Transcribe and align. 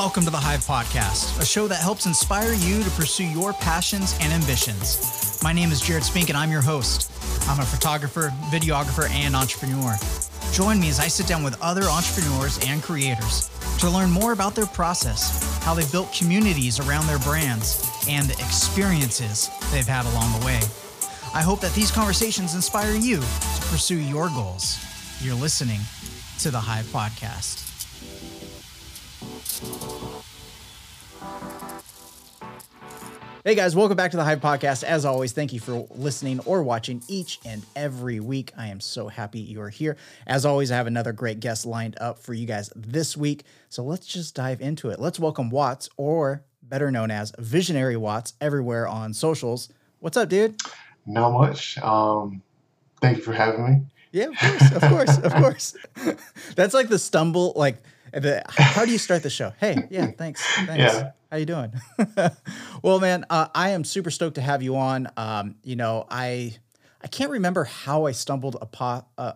welcome 0.00 0.24
to 0.24 0.30
the 0.30 0.36
Hive 0.38 0.60
Podcast, 0.60 1.38
a 1.42 1.44
show 1.44 1.68
that 1.68 1.78
helps 1.78 2.06
inspire 2.06 2.54
you 2.54 2.82
to 2.82 2.88
pursue 2.92 3.26
your 3.26 3.52
passions 3.52 4.16
and 4.22 4.32
ambitions. 4.32 5.38
My 5.42 5.52
name 5.52 5.70
is 5.70 5.82
Jared 5.82 6.04
Spink, 6.04 6.30
and 6.30 6.38
I'm 6.38 6.50
your 6.50 6.62
host. 6.62 7.12
I'm 7.46 7.60
a 7.60 7.66
photographer, 7.66 8.32
videographer, 8.50 9.10
and 9.10 9.36
entrepreneur. 9.36 9.94
Join 10.52 10.80
me 10.80 10.88
as 10.88 11.00
I 11.00 11.08
sit 11.08 11.26
down 11.26 11.42
with 11.42 11.60
other 11.60 11.82
entrepreneurs 11.82 12.58
and 12.66 12.82
creators 12.82 13.50
to 13.80 13.90
learn 13.90 14.10
more 14.10 14.32
about 14.32 14.54
their 14.54 14.64
process, 14.64 15.62
how 15.64 15.74
they've 15.74 15.92
built 15.92 16.10
communities 16.14 16.80
around 16.80 17.06
their 17.06 17.18
brands, 17.18 17.86
and 18.08 18.26
the 18.26 18.42
experiences 18.42 19.50
they've 19.70 19.86
had 19.86 20.06
along 20.06 20.40
the 20.40 20.46
way. 20.46 20.60
I 21.34 21.42
hope 21.42 21.60
that 21.60 21.74
these 21.74 21.90
conversations 21.90 22.54
inspire 22.54 22.94
you 22.94 23.16
to 23.16 23.66
pursue 23.68 23.98
your 23.98 24.30
goals. 24.30 24.82
You're 25.20 25.34
listening 25.34 25.80
to 26.38 26.50
the 26.50 26.60
Hive 26.60 26.86
Podcast. 26.86 27.69
Hey 33.42 33.54
guys, 33.54 33.74
welcome 33.74 33.96
back 33.96 34.10
to 34.10 34.18
the 34.18 34.24
Hive 34.24 34.42
Podcast. 34.42 34.84
As 34.84 35.06
always, 35.06 35.32
thank 35.32 35.54
you 35.54 35.60
for 35.60 35.86
listening 35.92 36.40
or 36.40 36.62
watching 36.62 37.02
each 37.08 37.38
and 37.46 37.64
every 37.74 38.20
week. 38.20 38.52
I 38.54 38.66
am 38.66 38.80
so 38.80 39.08
happy 39.08 39.40
you 39.40 39.62
are 39.62 39.70
here. 39.70 39.96
As 40.26 40.44
always, 40.44 40.70
I 40.70 40.76
have 40.76 40.86
another 40.86 41.14
great 41.14 41.40
guest 41.40 41.64
lined 41.64 41.96
up 42.02 42.18
for 42.18 42.34
you 42.34 42.44
guys 42.46 42.70
this 42.76 43.16
week. 43.16 43.44
So 43.70 43.82
let's 43.82 44.06
just 44.06 44.34
dive 44.34 44.60
into 44.60 44.90
it. 44.90 45.00
Let's 45.00 45.18
welcome 45.18 45.48
Watts, 45.48 45.88
or 45.96 46.44
better 46.62 46.90
known 46.90 47.10
as 47.10 47.32
Visionary 47.38 47.96
Watts, 47.96 48.34
everywhere 48.42 48.86
on 48.86 49.14
socials. 49.14 49.70
What's 50.00 50.18
up, 50.18 50.28
dude? 50.28 50.60
Not 51.06 51.30
much. 51.30 51.78
Um, 51.78 52.42
thank 53.00 53.16
you 53.16 53.22
for 53.22 53.32
having 53.32 53.64
me. 53.64 53.82
Yeah, 54.12 54.26
of 54.26 54.36
course, 54.36 54.72
of 54.72 54.82
course, 54.82 55.18
of 55.18 55.32
course. 55.32 55.76
That's 56.56 56.74
like 56.74 56.90
the 56.90 56.98
stumble, 56.98 57.54
like 57.56 57.82
the, 58.12 58.42
how 58.50 58.84
do 58.84 58.92
you 58.92 58.98
start 58.98 59.22
the 59.22 59.30
show? 59.30 59.54
Hey, 59.58 59.88
yeah, 59.90 60.08
thanks, 60.08 60.44
thanks. 60.66 60.76
Yeah. 60.76 61.12
How 61.30 61.36
you 61.36 61.46
doing? 61.46 61.72
well, 62.82 62.98
man, 62.98 63.24
uh, 63.30 63.48
I 63.54 63.70
am 63.70 63.84
super 63.84 64.10
stoked 64.10 64.34
to 64.34 64.40
have 64.40 64.62
you 64.62 64.76
on. 64.76 65.08
Um, 65.16 65.54
you 65.62 65.76
know, 65.76 66.06
I 66.10 66.56
I 67.02 67.06
can't 67.06 67.30
remember 67.30 67.64
how 67.64 68.06
I 68.06 68.12
stumbled 68.12 68.56
upon 68.60 69.04
uh, 69.16 69.34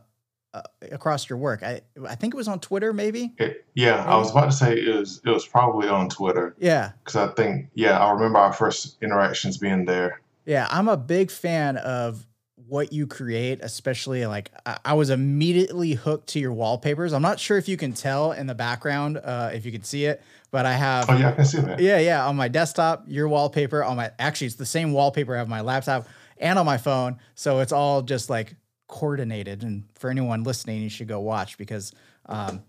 uh, 0.52 0.62
across 0.90 1.28
your 1.28 1.38
work. 1.38 1.62
I 1.62 1.82
I 2.08 2.16
think 2.16 2.34
it 2.34 2.36
was 2.36 2.48
on 2.48 2.58
Twitter, 2.58 2.92
maybe. 2.92 3.34
It- 3.38 3.60
yeah, 3.76 4.04
I 4.04 4.16
was 4.16 4.30
about 4.30 4.46
to 4.46 4.52
say 4.52 4.72
it 4.78 4.94
was 4.96 5.20
it 5.24 5.30
was 5.30 5.46
probably 5.46 5.88
on 5.88 6.08
Twitter 6.08 6.54
Yeah, 6.58 6.92
because 7.04 7.16
I 7.16 7.26
think 7.34 7.70
yeah 7.74 7.98
I 7.98 8.12
remember 8.12 8.38
our 8.38 8.52
first 8.52 8.96
interactions 9.02 9.58
being 9.58 9.84
there. 9.84 10.20
yeah. 10.46 10.68
I'm 10.70 10.88
a 10.88 10.96
big 10.96 11.30
fan 11.32 11.76
of 11.78 12.24
what 12.66 12.92
you 12.92 13.06
create, 13.06 13.60
especially 13.62 14.26
like 14.26 14.50
I, 14.64 14.78
I 14.84 14.94
was 14.94 15.10
immediately 15.10 15.92
hooked 15.92 16.28
to 16.30 16.40
your 16.40 16.52
wallpapers. 16.52 17.12
I'm 17.12 17.22
not 17.22 17.38
sure 17.38 17.58
if 17.58 17.68
you 17.68 17.76
can 17.76 17.92
tell 17.92 18.32
in 18.32 18.46
the 18.46 18.54
background, 18.54 19.18
uh, 19.18 19.50
if 19.52 19.66
you 19.66 19.72
can 19.72 19.82
see 19.82 20.06
it, 20.06 20.22
but 20.50 20.66
I 20.66 20.72
have 20.72 21.10
Oh 21.10 21.16
yeah, 21.16 21.30
I 21.30 21.32
can 21.32 21.44
see 21.44 21.60
that. 21.60 21.80
Yeah, 21.80 21.98
yeah. 21.98 22.26
On 22.26 22.36
my 22.36 22.48
desktop, 22.48 23.04
your 23.06 23.28
wallpaper. 23.28 23.84
On 23.84 23.96
my 23.96 24.12
actually, 24.18 24.46
it's 24.48 24.56
the 24.56 24.66
same 24.66 24.92
wallpaper 24.92 25.34
I 25.34 25.38
have 25.38 25.46
on 25.46 25.50
my 25.50 25.60
laptop 25.60 26.06
and 26.38 26.58
on 26.58 26.66
my 26.66 26.78
phone. 26.78 27.18
So 27.34 27.60
it's 27.60 27.72
all 27.72 28.02
just 28.02 28.30
like 28.30 28.54
coordinated. 28.86 29.62
And 29.62 29.84
for 29.94 30.10
anyone 30.10 30.44
listening, 30.44 30.82
you 30.82 30.88
should 30.88 31.08
go 31.08 31.20
watch 31.20 31.58
because 31.58 31.92
um, 32.26 32.62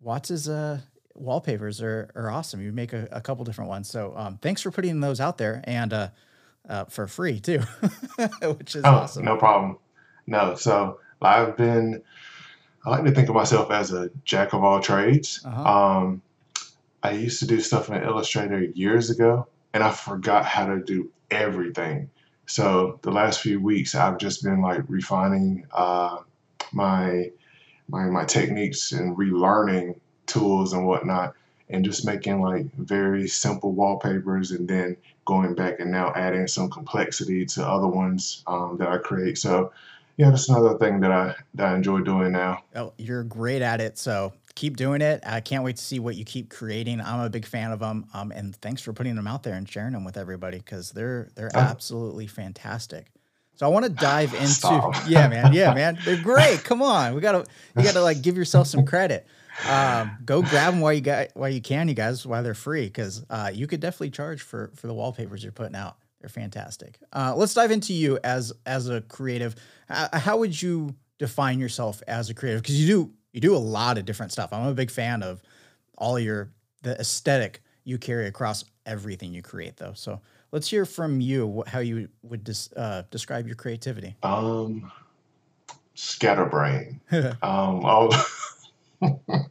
Watts's 0.00 0.48
uh, 0.48 0.80
wallpapers 1.14 1.82
are 1.82 2.10
are 2.14 2.30
awesome. 2.30 2.62
You 2.62 2.72
make 2.72 2.92
a, 2.92 3.08
a 3.12 3.20
couple 3.20 3.44
different 3.44 3.68
ones. 3.68 3.88
So 3.88 4.14
um, 4.16 4.38
thanks 4.40 4.62
for 4.62 4.70
putting 4.70 5.00
those 5.00 5.20
out 5.20 5.38
there 5.38 5.62
and 5.64 5.92
uh, 5.92 6.08
uh, 6.68 6.84
for 6.86 7.06
free 7.06 7.40
too, 7.40 7.60
which 8.42 8.76
is 8.76 8.84
Oh, 8.84 8.90
awesome. 8.90 9.24
no 9.24 9.36
problem. 9.36 9.78
No, 10.26 10.54
so 10.54 11.00
I've 11.22 11.56
been. 11.56 12.02
I 12.84 12.90
like 12.90 13.04
to 13.04 13.10
think 13.10 13.28
of 13.28 13.34
myself 13.34 13.70
as 13.70 13.92
a 13.92 14.10
jack 14.24 14.54
of 14.54 14.64
all 14.64 14.80
trades. 14.80 15.40
Uh-huh. 15.44 15.62
Um, 15.98 16.22
I 17.02 17.10
used 17.12 17.38
to 17.40 17.46
do 17.46 17.60
stuff 17.60 17.90
in 17.90 18.02
Illustrator 18.02 18.62
years 18.62 19.10
ago, 19.10 19.46
and 19.74 19.82
I 19.82 19.90
forgot 19.90 20.46
how 20.46 20.66
to 20.66 20.80
do 20.80 21.10
everything. 21.30 22.08
So 22.46 22.98
the 23.02 23.10
last 23.10 23.40
few 23.40 23.60
weeks, 23.60 23.94
I've 23.94 24.18
just 24.18 24.42
been 24.42 24.60
like 24.62 24.82
refining 24.88 25.66
uh, 25.72 26.18
my 26.72 27.30
my 27.88 28.06
my 28.06 28.24
techniques 28.24 28.92
and 28.92 29.16
relearning 29.16 29.96
tools 30.26 30.72
and 30.72 30.86
whatnot, 30.86 31.34
and 31.70 31.84
just 31.84 32.04
making 32.04 32.40
like 32.40 32.66
very 32.76 33.26
simple 33.28 33.72
wallpapers, 33.72 34.50
and 34.50 34.68
then 34.68 34.96
going 35.24 35.54
back 35.54 35.80
and 35.80 35.90
now 35.90 36.12
adding 36.14 36.46
some 36.46 36.68
complexity 36.70 37.46
to 37.46 37.66
other 37.66 37.86
ones 37.86 38.42
um, 38.46 38.76
that 38.78 38.88
I 38.88 38.98
create. 38.98 39.38
So 39.38 39.72
yeah, 40.16 40.30
that's 40.30 40.48
another 40.48 40.76
thing 40.78 41.00
that 41.00 41.10
I 41.12 41.34
that 41.54 41.72
I 41.72 41.74
enjoy 41.74 42.00
doing 42.00 42.32
now. 42.32 42.62
Oh, 42.74 42.92
you're 42.98 43.24
great 43.24 43.62
at 43.62 43.80
it. 43.80 43.96
So 43.98 44.32
keep 44.54 44.76
doing 44.76 45.00
it. 45.00 45.22
I 45.24 45.40
can't 45.40 45.64
wait 45.64 45.76
to 45.76 45.82
see 45.82 45.98
what 45.98 46.16
you 46.16 46.24
keep 46.24 46.50
creating. 46.50 47.00
I'm 47.00 47.20
a 47.20 47.30
big 47.30 47.46
fan 47.46 47.70
of 47.72 47.78
them. 47.78 48.06
Um, 48.12 48.30
and 48.32 48.54
thanks 48.56 48.82
for 48.82 48.92
putting 48.92 49.14
them 49.14 49.26
out 49.26 49.44
there 49.44 49.54
and 49.54 49.66
sharing 49.68 49.92
them 49.92 50.04
with 50.04 50.16
everybody 50.16 50.58
because 50.58 50.90
they're 50.90 51.28
they're 51.36 51.50
Oh. 51.54 51.60
absolutely 51.60 52.26
fantastic. 52.26 53.06
So 53.54 53.66
I 53.66 53.68
want 53.68 53.84
to 53.84 53.90
dive 53.90 54.34
into 54.40 54.92
yeah, 55.08 55.28
man, 55.28 55.52
yeah, 55.52 55.72
man, 55.74 55.98
they're 56.04 56.22
great. 56.22 56.64
Come 56.64 56.82
on, 56.82 57.14
we 57.14 57.20
gotta 57.20 57.46
you 57.76 57.84
gotta 57.84 58.02
like 58.02 58.20
give 58.20 58.36
yourself 58.36 58.66
some 58.66 58.84
credit. 58.84 59.26
Um, 59.68 60.18
go 60.24 60.42
grab 60.42 60.72
them 60.72 60.80
while 60.80 60.92
you 60.92 61.00
got 61.00 61.28
while 61.34 61.50
you 61.50 61.60
can, 61.60 61.88
you 61.88 61.94
guys, 61.94 62.26
while 62.26 62.42
they're 62.42 62.54
free, 62.54 62.86
because 62.86 63.24
uh, 63.30 63.50
you 63.52 63.66
could 63.66 63.80
definitely 63.80 64.10
charge 64.10 64.42
for 64.42 64.70
for 64.74 64.86
the 64.86 64.94
wallpapers 64.94 65.42
you're 65.42 65.52
putting 65.52 65.76
out. 65.76 65.96
They're 66.20 66.28
fantastic. 66.28 66.98
Uh, 67.12 67.34
let's 67.36 67.54
dive 67.54 67.70
into 67.70 67.92
you 67.92 68.18
as 68.24 68.52
as 68.66 68.88
a 68.88 69.00
creative. 69.02 69.54
Uh, 69.88 70.18
how 70.18 70.38
would 70.38 70.60
you 70.60 70.94
define 71.18 71.58
yourself 71.58 72.02
as 72.06 72.30
a 72.30 72.34
creative? 72.34 72.62
Because 72.62 72.80
you 72.80 72.86
do 72.86 73.12
you 73.32 73.40
do 73.40 73.54
a 73.54 73.58
lot 73.58 73.98
of 73.98 74.04
different 74.04 74.32
stuff. 74.32 74.52
I'm 74.52 74.66
a 74.66 74.74
big 74.74 74.90
fan 74.90 75.22
of 75.22 75.42
all 75.96 76.18
your 76.18 76.50
the 76.82 76.98
aesthetic 76.98 77.62
you 77.84 77.98
carry 77.98 78.26
across 78.26 78.64
everything 78.86 79.32
you 79.32 79.42
create, 79.42 79.76
though. 79.76 79.92
So 79.94 80.20
let's 80.52 80.68
hear 80.68 80.84
from 80.84 81.20
you 81.20 81.64
how 81.66 81.80
you 81.80 82.08
would 82.22 82.44
des- 82.44 82.74
uh, 82.76 83.02
describe 83.10 83.46
your 83.46 83.56
creativity. 83.56 84.16
Um, 84.22 84.90
scatterbrain. 85.94 87.00
um, 87.12 87.34
all 87.42 88.10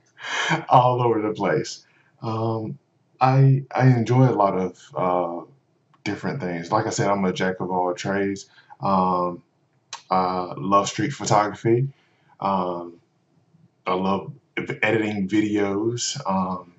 all 0.69 1.01
over 1.01 1.21
the 1.21 1.33
place. 1.33 1.85
Um, 2.21 2.77
I 3.21 3.63
I 3.73 3.87
enjoy 3.87 4.29
a 4.29 4.31
lot 4.31 4.57
of 4.57 4.81
uh, 4.95 5.45
different 6.03 6.41
things. 6.41 6.71
Like 6.71 6.87
I 6.87 6.89
said, 6.89 7.09
I'm 7.09 7.25
a 7.25 7.33
jack 7.33 7.59
of 7.59 7.71
all 7.71 7.93
trades. 7.93 8.47
Um, 8.81 9.43
I 10.09 10.53
love 10.57 10.89
street 10.89 11.11
photography. 11.11 11.87
Um, 12.39 12.99
I 13.85 13.93
love 13.93 14.31
editing 14.81 15.27
videos. 15.27 16.19
Um, 16.29 16.73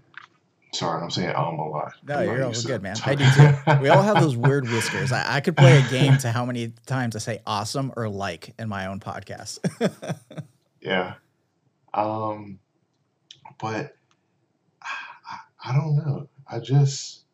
sorry, 0.72 1.02
I'm 1.02 1.10
saying 1.10 1.34
um 1.36 1.58
a 1.58 1.68
lot. 1.68 1.92
No, 2.06 2.20
you're 2.20 2.44
all 2.44 2.52
good, 2.52 2.82
man. 2.82 2.96
I 3.04 3.14
do 3.14 3.24
too. 3.36 3.82
We 3.82 3.88
all 3.88 4.02
have 4.02 4.20
those 4.20 4.36
weird 4.48 4.64
whiskers. 4.68 5.12
I, 5.12 5.36
I 5.36 5.40
could 5.40 5.56
play 5.56 5.78
a 5.78 5.90
game 5.90 6.16
to 6.18 6.32
how 6.32 6.44
many 6.44 6.72
times 6.86 7.16
I 7.16 7.18
say 7.18 7.40
awesome 7.46 7.92
or 7.96 8.08
like 8.08 8.54
in 8.58 8.68
my 8.68 8.86
own 8.86 9.00
podcast. 9.00 9.58
Yeah. 10.80 11.14
Um, 11.92 12.58
but 13.60 13.94
I, 14.82 15.36
I, 15.64 15.72
don't 15.74 15.96
know. 15.96 16.28
I 16.48 16.58
just, 16.58 17.24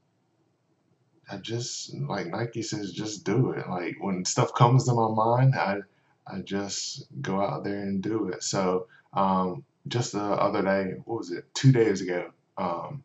I 1.30 1.36
just 1.36 1.94
like 1.94 2.26
Nike 2.26 2.62
says, 2.62 2.92
just 2.92 3.24
do 3.24 3.50
it. 3.50 3.68
Like 3.68 3.96
when 4.00 4.24
stuff 4.24 4.54
comes 4.54 4.84
to 4.84 4.94
my 4.94 5.08
mind, 5.08 5.54
I, 5.54 5.80
I 6.26 6.40
just 6.40 7.06
go 7.20 7.40
out 7.40 7.64
there 7.64 7.80
and 7.80 8.02
do 8.02 8.28
it. 8.28 8.42
So, 8.42 8.88
um, 9.12 9.64
just 9.88 10.12
the 10.12 10.20
other 10.20 10.62
day, 10.62 10.94
what 11.04 11.18
was 11.18 11.30
it? 11.30 11.44
Two 11.54 11.70
days 11.70 12.00
ago, 12.00 12.30
um, 12.58 13.04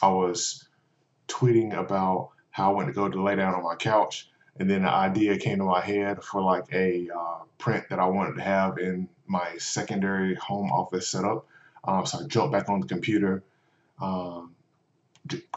I 0.00 0.08
was 0.08 0.66
tweeting 1.28 1.78
about 1.78 2.30
how 2.50 2.72
I 2.72 2.74
went 2.74 2.88
to 2.88 2.94
go 2.94 3.08
to 3.08 3.22
lay 3.22 3.36
down 3.36 3.54
on 3.54 3.62
my 3.62 3.74
couch, 3.74 4.30
and 4.58 4.68
then 4.68 4.82
the 4.82 4.90
idea 4.90 5.36
came 5.38 5.58
to 5.58 5.64
my 5.64 5.80
head 5.80 6.22
for 6.22 6.40
like 6.40 6.64
a 6.72 7.08
uh, 7.14 7.38
print 7.58 7.84
that 7.90 7.98
I 7.98 8.06
wanted 8.06 8.36
to 8.36 8.42
have 8.42 8.78
in 8.78 9.08
my 9.26 9.56
secondary 9.58 10.34
home 10.34 10.70
office 10.70 11.08
setup. 11.08 11.46
Um, 11.84 12.06
so 12.06 12.20
I 12.20 12.26
jumped 12.26 12.52
back 12.52 12.68
on 12.68 12.80
the 12.80 12.86
computer, 12.86 13.42
um, 14.00 14.54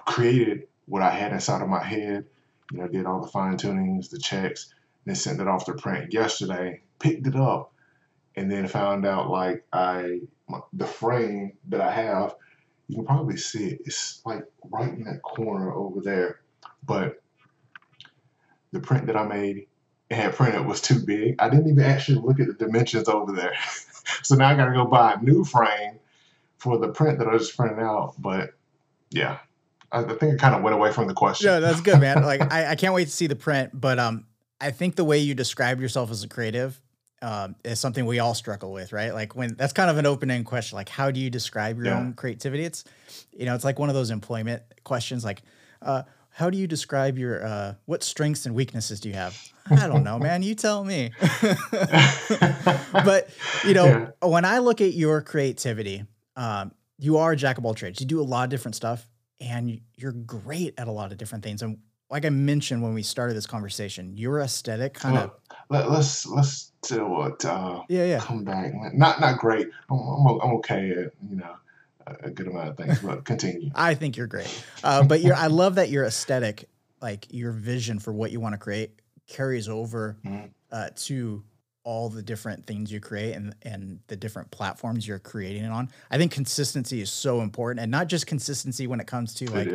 created 0.05 0.67
what 0.87 1.01
I 1.01 1.09
had 1.09 1.33
inside 1.33 1.61
of 1.61 1.69
my 1.69 1.83
head. 1.83 2.25
You 2.71 2.79
know, 2.79 2.87
did 2.87 3.05
all 3.05 3.21
the 3.21 3.27
fine 3.27 3.57
tunings, 3.57 4.09
the 4.09 4.17
checks, 4.17 4.73
then 5.05 5.15
sent 5.15 5.39
it 5.39 5.47
off 5.47 5.65
to 5.65 5.73
print 5.73 6.13
yesterday. 6.13 6.81
Picked 6.97 7.27
it 7.27 7.35
up, 7.35 7.73
and 8.35 8.51
then 8.51 8.67
found 8.67 9.05
out 9.05 9.29
like 9.29 9.65
I 9.71 10.21
my, 10.47 10.59
the 10.73 10.87
frame 10.87 11.53
that 11.69 11.81
I 11.81 11.91
have. 11.91 12.35
You 12.87 12.97
can 12.97 13.05
probably 13.05 13.37
see 13.37 13.67
it. 13.69 13.81
It's 13.85 14.21
like 14.25 14.43
right 14.71 14.93
in 14.93 15.03
that 15.05 15.21
corner 15.21 15.73
over 15.73 16.01
there, 16.01 16.41
but 16.85 17.21
the 18.71 18.79
print 18.79 19.07
that 19.07 19.17
I 19.17 19.25
made 19.25 19.67
and 20.09 20.21
had 20.21 20.35
printed 20.35 20.65
was 20.65 20.81
too 20.81 20.99
big. 20.99 21.35
I 21.39 21.49
didn't 21.49 21.69
even 21.69 21.83
actually 21.83 22.21
look 22.21 22.39
at 22.39 22.47
the 22.47 22.53
dimensions 22.53 23.07
over 23.07 23.31
there. 23.31 23.55
so 24.21 24.35
now 24.35 24.49
I 24.49 24.55
got 24.55 24.65
to 24.65 24.73
go 24.73 24.85
buy 24.85 25.13
a 25.13 25.21
new 25.21 25.43
frame 25.43 25.99
for 26.65 26.79
the 26.79 26.87
print 26.89 27.19
that 27.19 27.27
I 27.27 27.37
just 27.37 27.55
printed 27.55 27.77
out. 27.79 28.15
But 28.17 28.49
yeah, 29.11 29.37
I, 29.91 29.99
I 30.03 30.13
think 30.15 30.33
I 30.33 30.37
kind 30.37 30.55
of 30.55 30.63
went 30.63 30.75
away 30.75 30.91
from 30.91 31.07
the 31.07 31.13
question. 31.13 31.45
Yeah, 31.47 31.59
that's 31.59 31.79
good, 31.81 31.99
man. 32.01 32.23
Like 32.23 32.41
I, 32.51 32.71
I 32.71 32.75
can't 32.75 32.93
wait 32.95 33.05
to 33.05 33.11
see 33.11 33.27
the 33.27 33.35
print, 33.35 33.69
but 33.73 33.99
um, 33.99 34.25
I 34.59 34.71
think 34.71 34.95
the 34.95 35.05
way 35.05 35.19
you 35.19 35.35
describe 35.35 35.79
yourself 35.79 36.09
as 36.09 36.23
a 36.23 36.27
creative 36.27 36.81
um, 37.21 37.55
is 37.63 37.79
something 37.79 38.05
we 38.07 38.17
all 38.19 38.33
struggle 38.33 38.73
with, 38.73 38.91
right? 38.91 39.13
Like 39.13 39.35
when 39.35 39.53
that's 39.55 39.73
kind 39.73 39.89
of 39.91 39.97
an 39.97 40.07
open 40.07 40.31
end 40.31 40.45
question, 40.47 40.75
like 40.75 40.89
how 40.89 41.11
do 41.11 41.19
you 41.19 41.29
describe 41.29 41.77
your 41.77 41.87
Yeah. 41.87 41.97
own 41.99 42.13
creativity? 42.13 42.63
It's, 42.65 42.83
you 43.31 43.45
know, 43.45 43.53
it's 43.53 43.63
like 43.63 43.77
one 43.79 43.89
of 43.89 43.95
those 43.95 44.09
employment 44.09 44.63
questions, 44.83 45.23
like, 45.23 45.43
uh, 45.83 46.01
how 46.31 46.49
do 46.49 46.57
you 46.57 46.67
describe 46.67 47.17
your 47.17 47.45
uh, 47.45 47.75
what 47.85 48.03
strengths 48.03 48.45
and 48.45 48.53
weaknesses 48.55 48.99
do 48.99 49.07
you 49.09 49.15
have? 49.15 49.33
I 49.71 49.87
don't 49.87 50.03
know, 50.03 50.19
man. 50.19 50.43
You 50.43 50.53
tell 50.55 50.83
me. 50.83 51.11
but 52.91 53.29
you 53.65 53.73
know, 53.73 53.87
Yeah. 54.21 54.27
when 54.27 54.45
I 54.45 54.59
look 54.59 54.81
at 54.81 54.93
your 54.93 55.21
creativity, 55.21 56.03
um, 56.35 56.71
you 56.97 57.17
are 57.17 57.33
a 57.33 57.35
jack 57.35 57.57
of 57.57 57.65
all 57.65 57.73
trades. 57.73 57.99
You 57.99 58.05
do 58.05 58.21
a 58.21 58.23
lot 58.23 58.43
of 58.43 58.49
different 58.49 58.75
stuff, 58.75 59.07
and 59.39 59.81
you're 59.95 60.11
great 60.11 60.73
at 60.77 60.87
a 60.87 60.91
lot 60.91 61.11
of 61.11 61.17
different 61.17 61.43
things. 61.43 61.61
And 61.61 61.79
like 62.09 62.25
I 62.25 62.29
mentioned 62.29 62.81
when 62.83 62.93
we 62.93 63.03
started 63.03 63.35
this 63.35 63.47
conversation, 63.47 64.15
your 64.15 64.39
aesthetic 64.39 64.93
kind 64.93 65.17
of 65.17 65.31
let, 65.69 65.89
let's 65.89 66.25
let's 66.25 66.71
do 66.83 67.05
what 67.07 67.43
uh, 67.43 67.81
yeah, 67.89 68.05
yeah. 68.05 68.19
come 68.19 68.43
back. 68.43 68.73
Not 68.93 69.19
not 69.19 69.39
great. 69.39 69.67
I'm 69.89 69.97
I'm, 69.99 70.39
I'm 70.41 70.51
okay 70.57 70.91
at 70.91 71.11
you 71.29 71.37
know 71.37 71.55
a, 72.07 72.29
good 72.29 72.47
amount 72.47 72.69
of 72.69 72.77
things, 72.77 72.99
but 72.99 73.25
continue. 73.25 73.71
I 73.75 73.95
think 73.95 74.17
you're 74.17 74.27
great. 74.27 74.63
Uh, 74.83 75.03
but 75.03 75.21
you're, 75.21 75.35
I 75.35 75.47
love 75.47 75.75
that 75.75 75.89
your 75.89 76.05
aesthetic, 76.05 76.69
like 77.01 77.27
your 77.31 77.51
vision 77.51 77.99
for 77.99 78.13
what 78.13 78.31
you 78.31 78.39
want 78.39 78.53
to 78.53 78.59
create, 78.59 78.91
carries 79.27 79.67
over 79.67 80.17
Mhm. 80.23 80.51
uh, 80.71 80.89
to 80.95 81.43
all 81.85 82.09
the 82.09 82.21
different 82.21 82.65
things 82.65 82.91
you 82.91 82.99
create 82.99 83.33
and 83.33 83.55
and 83.61 83.99
the 84.07 84.15
different 84.17 84.51
platforms 84.51 85.07
you're 85.07 85.19
creating 85.19 85.63
it 85.63 85.71
on. 85.71 85.89
I 86.11 86.17
think 86.17 86.33
consistency 86.33 86.99
is 86.99 87.09
so 87.09 87.39
important, 87.41 87.81
and 87.81 87.89
not 87.91 88.07
just 88.07 88.27
consistency 88.27 88.87
when 88.87 88.99
it 88.99 89.07
comes 89.07 89.33
to 89.35 89.45
like 89.51 89.69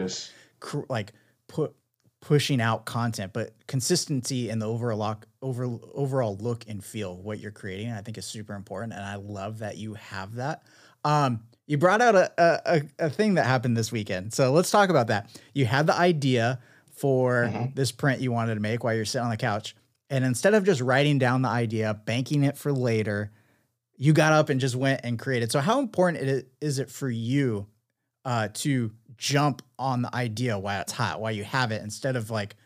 cr- 0.58 0.80
like 0.90 1.12
put 1.48 1.74
pushing 2.20 2.60
out 2.60 2.84
content, 2.84 3.32
but 3.32 3.54
consistency 3.66 4.50
in 4.50 4.58
the 4.58 4.66
overall 4.68 4.98
look, 4.98 5.26
over 5.40 5.64
overall 5.94 6.36
look 6.38 6.64
and 6.68 6.84
feel 6.84 7.16
what 7.16 7.38
you're 7.38 7.50
creating. 7.50 7.90
I 7.92 8.02
think 8.02 8.18
is 8.18 8.26
super 8.26 8.54
important, 8.54 8.92
and 8.92 9.02
I 9.02 9.14
love 9.14 9.60
that 9.60 9.78
you 9.78 9.94
have 9.94 10.34
that. 10.34 10.62
Um, 11.04 11.44
you 11.66 11.78
brought 11.78 12.02
out 12.02 12.16
a, 12.16 12.32
a 12.36 12.82
a- 12.98 13.08
thing 13.10 13.34
that 13.34 13.46
happened 13.46 13.76
this 13.76 13.90
weekend, 13.92 14.34
so 14.34 14.52
let's 14.52 14.70
talk 14.70 14.90
about 14.90 15.06
that. 15.06 15.30
You 15.54 15.64
had 15.64 15.86
the 15.86 15.96
idea 15.96 16.58
for 16.90 17.48
Mhm. 17.50 17.74
this 17.74 17.92
print 17.92 18.20
you 18.20 18.32
wanted 18.32 18.54
to 18.56 18.60
make 18.60 18.84
while 18.84 18.94
you're 18.94 19.04
sitting 19.06 19.24
on 19.24 19.30
the 19.30 19.36
couch, 19.38 19.74
and 20.10 20.24
instead 20.24 20.54
of 20.54 20.64
just 20.64 20.80
writing 20.80 21.18
down 21.18 21.42
the 21.42 21.48
idea, 21.48 21.94
banking 22.04 22.42
it 22.42 22.58
for 22.58 22.72
later, 22.72 23.30
you 23.96 24.12
got 24.12 24.32
up 24.32 24.48
and 24.48 24.60
just 24.60 24.74
went 24.76 25.00
and 25.04 25.18
created. 25.18 25.52
So, 25.52 25.60
how 25.60 25.78
important 25.78 26.22
it 26.22 26.48
is 26.60 26.78
it 26.78 26.90
for 26.90 27.08
you 27.08 27.66
uh, 28.24 28.48
to 28.54 28.92
jump 29.16 29.62
on 29.78 30.02
the 30.02 30.14
idea 30.14 30.58
while 30.58 30.80
it's 30.82 30.92
hot, 30.92 31.20
while 31.20 31.32
you 31.32 31.44
have 31.44 31.70
it, 31.70 31.82
instead 31.82 32.16
of 32.16 32.30
like 32.30 32.56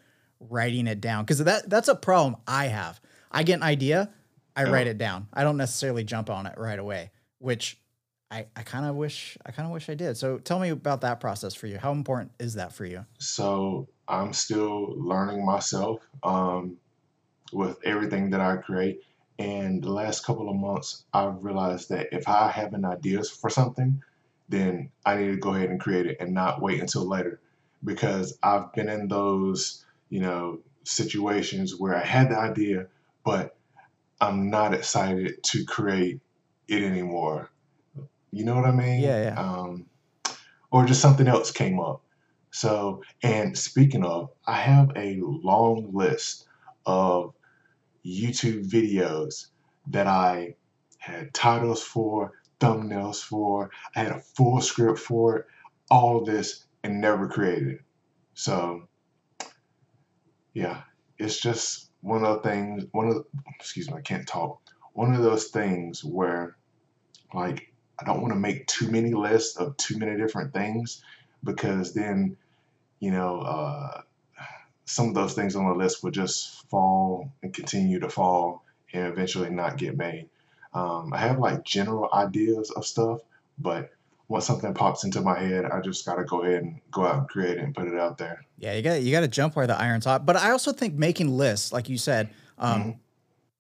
writing 0.40 0.86
it 0.86 1.00
down? 1.00 1.24
Because 1.24 1.38
that 1.38 1.68
that's 1.68 1.88
a 1.88 1.94
problem 1.94 2.36
I 2.46 2.66
have. 2.66 3.00
I 3.30 3.42
get 3.42 3.54
an 3.54 3.62
idea, 3.62 4.10
I 4.56 4.62
Yeah. 4.62 4.70
write 4.70 4.86
it 4.86 4.98
down. 4.98 5.28
I 5.32 5.44
don't 5.44 5.56
necessarily 5.56 6.04
jump 6.04 6.30
on 6.30 6.46
it 6.46 6.54
right 6.56 6.78
away, 6.78 7.10
which 7.38 7.78
I, 8.30 8.46
I 8.56 8.62
kind 8.62 8.86
of 8.86 8.94
wish 8.96 9.36
I 9.44 9.50
kind 9.52 9.66
of 9.66 9.72
wish 9.72 9.88
I 9.88 9.94
did. 9.94 10.16
So 10.16 10.38
tell 10.38 10.58
me 10.58 10.70
about 10.70 11.02
that 11.02 11.20
process 11.20 11.54
for 11.54 11.66
you. 11.66 11.78
How 11.78 11.92
important 11.92 12.32
is 12.38 12.54
that 12.54 12.72
for 12.72 12.84
you? 12.84 13.04
So 13.18 13.88
I'm 14.08 14.32
still 14.32 14.94
learning 14.96 15.44
myself 15.44 16.00
um, 16.22 16.76
with 17.54 17.78
everything 17.84 18.30
that 18.30 18.40
I 18.40 18.56
create. 18.56 19.00
And 19.38 19.82
the 19.82 19.90
last 19.90 20.24
couple 20.24 20.48
of 20.48 20.56
months, 20.56 21.04
I've 21.12 21.42
realized 21.42 21.88
that 21.88 22.08
if 22.12 22.28
I 22.28 22.50
have 22.50 22.72
an 22.74 22.84
ideas 22.84 23.30
for 23.30 23.50
something, 23.50 24.02
then 24.48 24.90
I 25.04 25.16
need 25.16 25.30
to 25.32 25.36
go 25.36 25.54
ahead 25.54 25.70
and 25.70 25.80
create 25.80 26.06
it 26.06 26.18
and 26.20 26.34
not 26.34 26.60
wait 26.60 26.80
until 26.80 27.08
later. 27.08 27.40
Because 27.82 28.38
I've 28.42 28.72
been 28.72 28.88
in 28.88 29.08
those, 29.08 29.84
you 30.08 30.20
know, 30.20 30.60
situations 30.84 31.78
where 31.78 31.96
I 31.96 32.04
had 32.04 32.30
the 32.30 32.38
idea, 32.38 32.86
but 33.24 33.56
I'm 34.20 34.50
not 34.50 34.74
excited 34.74 35.42
to 35.42 35.64
create 35.64 36.20
it 36.68 36.82
anymore. 36.82 37.50
You 38.30 38.44
know 38.44 38.54
what 38.54 38.64
I 38.64 38.72
mean? 38.72 39.00
Yeah, 39.00 39.22
yeah. 39.22 39.40
Um, 39.40 39.86
or 40.70 40.84
just 40.86 41.00
something 41.00 41.28
else 41.28 41.50
came 41.50 41.78
up. 41.80 42.02
So, 42.50 43.02
and 43.22 43.56
speaking 43.58 44.04
of, 44.04 44.30
I 44.46 44.54
have 44.54 44.92
a 44.96 45.18
long 45.20 45.90
list 45.92 46.46
of 46.86 47.34
YouTube 48.04 48.68
videos 48.68 49.46
that 49.88 50.06
I 50.06 50.56
had 50.98 51.34
titles 51.34 51.82
for, 51.82 52.32
thumbnails 52.60 53.22
for, 53.22 53.70
I 53.94 54.00
had 54.00 54.12
a 54.12 54.20
full 54.20 54.60
script 54.60 54.98
for 54.98 55.36
it, 55.36 55.46
all 55.90 56.24
this, 56.24 56.64
and 56.82 57.00
never 57.00 57.28
created. 57.28 57.68
It. 57.68 57.80
So, 58.34 58.88
yeah, 60.54 60.82
it's 61.18 61.40
just 61.40 61.90
one 62.00 62.24
of 62.24 62.42
the 62.42 62.48
things, 62.48 62.84
one 62.92 63.08
of 63.08 63.14
the, 63.14 63.24
excuse 63.58 63.88
me, 63.88 63.96
I 63.96 64.00
can't 64.00 64.26
talk. 64.26 64.60
One 64.92 65.14
of 65.14 65.22
those 65.22 65.48
things 65.48 66.04
where, 66.04 66.56
like, 67.32 67.72
I 67.98 68.04
don't 68.04 68.20
want 68.20 68.32
to 68.32 68.38
make 68.38 68.66
too 68.66 68.90
many 68.90 69.12
lists 69.12 69.56
of 69.56 69.76
too 69.76 69.98
many 69.98 70.16
different 70.16 70.52
things 70.52 71.02
because 71.42 71.94
then, 71.94 72.36
you 73.00 73.10
know, 73.10 73.40
uh, 73.40 74.02
some 74.86 75.08
of 75.08 75.14
those 75.14 75.34
things 75.34 75.56
on 75.56 75.66
the 75.66 75.74
list 75.74 76.02
would 76.02 76.14
just 76.14 76.68
fall 76.68 77.32
and 77.42 77.52
continue 77.54 77.98
to 78.00 78.08
fall 78.08 78.64
and 78.92 79.06
eventually 79.06 79.50
not 79.50 79.76
get 79.78 79.96
made. 79.96 80.28
Um, 80.72 81.12
I 81.12 81.18
have 81.18 81.38
like 81.38 81.64
general 81.64 82.08
ideas 82.12 82.70
of 82.70 82.84
stuff, 82.84 83.20
but 83.58 83.90
once 84.28 84.46
something 84.46 84.72
pops 84.74 85.04
into 85.04 85.20
my 85.20 85.38
head, 85.38 85.64
I 85.66 85.80
just 85.80 86.04
got 86.04 86.16
to 86.16 86.24
go 86.24 86.42
ahead 86.42 86.62
and 86.62 86.80
go 86.90 87.06
out 87.06 87.18
and 87.18 87.28
create 87.28 87.58
it 87.58 87.64
and 87.64 87.74
put 87.74 87.86
it 87.88 87.98
out 87.98 88.18
there. 88.18 88.44
Yeah, 88.58 88.72
you 88.74 88.82
got 88.82 89.02
you 89.02 89.12
got 89.12 89.20
to 89.20 89.28
jump 89.28 89.54
where 89.56 89.66
the 89.66 89.78
iron's 89.78 90.04
hot. 90.04 90.26
But 90.26 90.36
I 90.36 90.50
also 90.50 90.72
think 90.72 90.94
making 90.94 91.28
lists, 91.36 91.72
like 91.72 91.88
you 91.88 91.98
said, 91.98 92.30
um, 92.58 92.82
Mhm. 92.82 92.98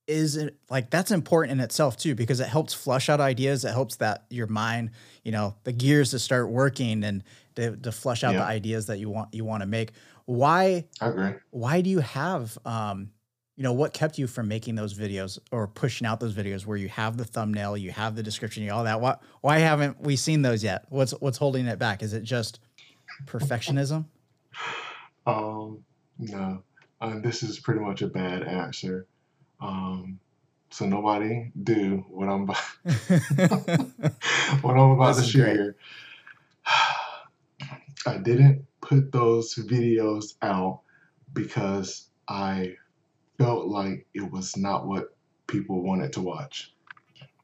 is 0.06 0.36
it- 0.36 0.56
like 0.70 0.90
that's 0.90 1.10
important 1.10 1.52
in 1.52 1.60
itself 1.60 1.96
too 1.96 2.14
because 2.14 2.40
it 2.40 2.48
helps 2.48 2.74
flush 2.74 3.08
out 3.08 3.20
ideas. 3.20 3.64
It 3.64 3.70
helps 3.72 3.96
that 3.96 4.24
your 4.30 4.46
mind, 4.46 4.90
you 5.22 5.32
know, 5.32 5.54
the 5.64 5.72
gears 5.72 6.10
to 6.10 6.18
start 6.18 6.50
working 6.50 7.04
and 7.04 7.22
to, 7.56 7.76
to 7.76 7.92
flush 7.92 8.24
out 8.24 8.32
the 8.32 8.42
ideas 8.42 8.86
that 8.86 8.98
you 8.98 9.08
want 9.08 9.32
you 9.34 9.44
want 9.44 9.62
to 9.62 9.66
make. 9.66 9.92
Why 10.26 10.86
I 11.00 11.08
agree. 11.08 11.32
why 11.50 11.80
do 11.80 11.90
you 11.90 12.00
have 12.00 12.56
um 12.64 13.10
you 13.56 13.62
know 13.62 13.72
what 13.72 13.92
kept 13.92 14.18
you 14.18 14.26
from 14.26 14.48
making 14.48 14.74
those 14.74 14.94
videos 14.94 15.38
or 15.52 15.68
pushing 15.68 16.06
out 16.06 16.18
those 16.18 16.34
videos 16.34 16.66
where 16.66 16.76
you 16.76 16.88
have 16.88 17.16
the 17.16 17.24
thumbnail, 17.24 17.76
you 17.76 17.92
have 17.92 18.16
the 18.16 18.22
description, 18.22 18.64
you 18.64 18.72
all 18.72 18.84
that? 18.84 19.00
Why 19.00 19.16
why 19.42 19.58
haven't 19.58 20.00
we 20.00 20.16
seen 20.16 20.42
those 20.42 20.64
yet? 20.64 20.86
What's 20.88 21.12
what's 21.12 21.38
holding 21.38 21.66
it 21.66 21.78
back? 21.78 22.02
Is 22.02 22.12
it 22.12 22.22
just 22.22 22.60
perfectionism? 23.26 24.06
Um, 25.26 25.82
no, 26.18 26.62
uh, 27.00 27.18
this 27.20 27.42
is 27.42 27.58
pretty 27.58 27.80
much 27.80 28.02
a 28.02 28.08
bad 28.08 28.42
answer. 28.42 29.06
Um, 29.58 30.20
so 30.70 30.86
nobody 30.86 31.50
do 31.62 32.04
what 32.08 32.28
I'm 32.28 32.42
about, 32.42 32.56
what 34.60 34.76
I'm 34.76 34.90
about 34.90 35.16
This 35.16 35.26
to 35.26 35.30
share. 35.30 35.76
I 38.06 38.18
didn't 38.18 38.64
put 38.80 39.12
those 39.12 39.54
videos 39.54 40.34
out 40.42 40.80
because 41.32 42.08
I 42.28 42.76
felt 43.38 43.66
like 43.66 44.06
it 44.14 44.30
was 44.30 44.56
not 44.56 44.86
what 44.86 45.14
people 45.46 45.82
wanted 45.82 46.12
to 46.14 46.20
watch. 46.20 46.72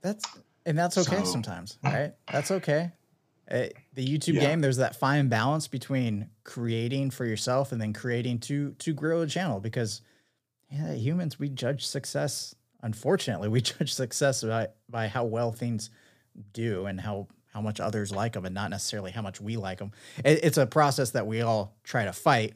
That's 0.03 0.25
and 0.67 0.79
that's 0.79 0.99
okay 0.99 1.19
So- 1.19 1.25
sometimes, 1.25 1.79
right? 1.83 2.13
That's 2.31 2.51
okay. 2.51 2.93
Uh, 3.51 3.67
the 3.95 4.07
YouTube 4.07 4.35
Yeah. 4.35 4.43
game, 4.43 4.61
there's 4.61 4.77
that 4.77 4.95
fine 4.95 5.29
balance 5.29 5.67
between 5.67 6.29
creating 6.45 7.11
for 7.11 7.25
yourself 7.25 7.73
and 7.73 7.81
then 7.81 7.93
creating 7.93 8.39
to 8.41 8.73
to 8.75 8.93
grow 8.95 9.23
a 9.23 9.27
channel 9.27 9.59
because 9.61 10.03
yeah, 10.71 10.93
humans 10.95 11.39
we 11.39 11.49
judge 11.49 11.85
success. 11.87 12.55
Unfortunately, 12.83 13.49
we 13.57 13.61
judge 13.61 13.93
success 13.93 14.45
by 14.45 14.69
by 14.89 15.09
how 15.09 15.25
well 15.25 15.51
things 15.53 15.91
do 16.53 16.87
and 16.87 17.01
how 17.01 17.27
how 17.53 17.61
much 17.61 17.81
others 17.81 18.13
like 18.13 18.33
them, 18.33 18.45
and 18.45 18.55
not 18.55 18.71
necessarily 18.71 19.11
how 19.11 19.23
much 19.23 19.41
we 19.41 19.57
like 19.57 19.79
them. 19.79 19.93
It, 20.25 20.41
it's 20.43 20.59
a 20.59 20.67
process 20.67 21.11
that 21.11 21.27
we 21.27 21.41
all 21.43 21.77
try 21.85 22.05
to 22.05 22.13
fight, 22.13 22.55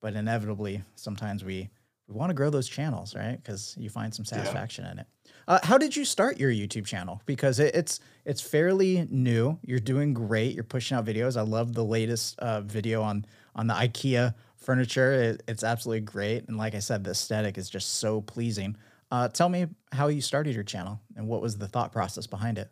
but 0.00 0.14
inevitably, 0.14 0.82
sometimes 0.94 1.44
we 1.44 1.70
we 2.06 2.14
want 2.14 2.30
to 2.30 2.34
grow 2.34 2.50
those 2.50 2.68
channels, 2.68 3.14
right? 3.14 3.36
Because 3.36 3.74
you 3.78 3.88
find 3.88 4.14
some 4.14 4.26
satisfaction 4.26 4.84
in 4.84 4.98
it. 4.98 5.06
Uh, 5.48 5.58
how 5.62 5.78
did 5.78 5.96
you 5.96 6.04
start 6.04 6.38
your 6.38 6.50
YouTube 6.50 6.86
channel? 6.86 7.22
Because 7.26 7.58
it, 7.58 7.74
it's 7.74 8.00
it's 8.24 8.40
fairly 8.40 9.06
new. 9.10 9.58
You're 9.62 9.78
doing 9.78 10.14
great. 10.14 10.54
You're 10.54 10.64
pushing 10.64 10.96
out 10.96 11.04
videos. 11.04 11.36
I 11.36 11.42
love 11.42 11.72
the 11.72 11.84
latest 11.84 12.38
uh, 12.38 12.60
video 12.60 13.02
on 13.02 13.24
on 13.54 13.66
the 13.66 13.74
IKEA 13.74 14.34
furniture. 14.56 15.12
It, 15.12 15.42
it's 15.48 15.64
absolutely 15.64 16.00
great. 16.00 16.48
And 16.48 16.56
like 16.56 16.74
I 16.74 16.78
said, 16.80 17.04
the 17.04 17.12
aesthetic 17.12 17.58
is 17.58 17.70
just 17.70 17.94
so 17.94 18.20
pleasing. 18.20 18.76
Uh, 19.10 19.28
tell 19.28 19.48
me 19.48 19.66
how 19.92 20.08
you 20.08 20.20
started 20.20 20.54
your 20.54 20.64
channel 20.64 21.00
and 21.16 21.28
what 21.28 21.40
was 21.40 21.56
the 21.56 21.68
thought 21.68 21.92
process 21.92 22.26
behind 22.26 22.58
it. 22.58 22.70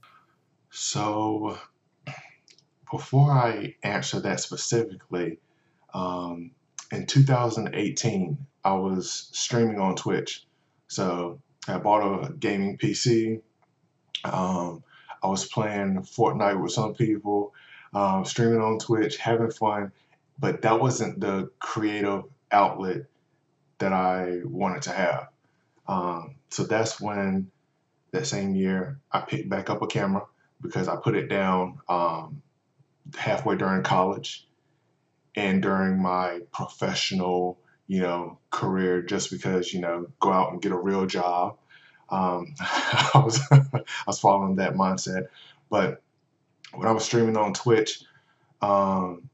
So 0.74 1.58
before 2.90 3.30
I 3.30 3.76
answer 3.82 4.20
that 4.20 4.40
specifically, 4.40 5.38
um, 5.92 6.52
in 6.90 7.04
2018, 7.06 8.38
I 8.64 8.72
was 8.72 9.28
streaming 9.32 9.78
on 9.78 9.96
Twitch. 9.96 10.46
So 10.88 11.40
I 11.68 11.76
bought 11.76 12.24
a 12.24 12.32
gaming 12.32 12.78
PC. 12.78 13.42
Um, 14.24 14.82
I 15.22 15.26
was 15.26 15.46
playing 15.46 15.98
Fortnite 16.04 16.60
with 16.60 16.72
some 16.72 16.94
people, 16.94 17.52
um, 17.92 18.24
streaming 18.24 18.62
on 18.62 18.78
Twitch, 18.78 19.18
having 19.18 19.50
fun, 19.50 19.92
but 20.38 20.62
that 20.62 20.80
wasn't 20.80 21.20
the 21.20 21.50
creative 21.58 22.24
outlet 22.50 23.02
that 23.76 23.92
I 23.92 24.40
wanted 24.44 24.82
to 24.82 24.92
have. 24.92 25.28
Um, 25.86 26.36
so 26.48 26.64
that's 26.64 26.98
when 26.98 27.50
that 28.12 28.26
same 28.26 28.54
year, 28.54 29.00
I 29.12 29.20
picked 29.20 29.50
back 29.50 29.68
up 29.68 29.82
a 29.82 29.86
camera 29.86 30.22
because 30.62 30.88
I 30.88 30.96
put 30.96 31.16
it 31.16 31.28
down 31.28 31.78
um, 31.88 32.42
halfway 33.16 33.56
during 33.56 33.82
college 33.82 34.46
and 35.34 35.62
during 35.62 36.00
my 36.00 36.40
professional, 36.52 37.58
you 37.86 38.00
know, 38.00 38.38
career, 38.50 39.02
just 39.02 39.30
because 39.30 39.72
you 39.72 39.80
know, 39.80 40.06
go 40.20 40.32
out 40.32 40.52
and 40.52 40.62
get 40.62 40.72
a 40.72 40.78
real 40.78 41.06
job. 41.06 41.58
Um, 42.10 42.54
I 42.60 43.22
was 43.24 43.40
I 43.50 43.82
was 44.06 44.20
following 44.20 44.56
that 44.56 44.74
mindset, 44.74 45.26
but 45.70 46.02
when 46.74 46.88
I 46.88 46.92
was 46.92 47.04
streaming 47.04 47.36
on 47.36 47.52
Twitch, 47.52 48.02
um, 48.60 49.28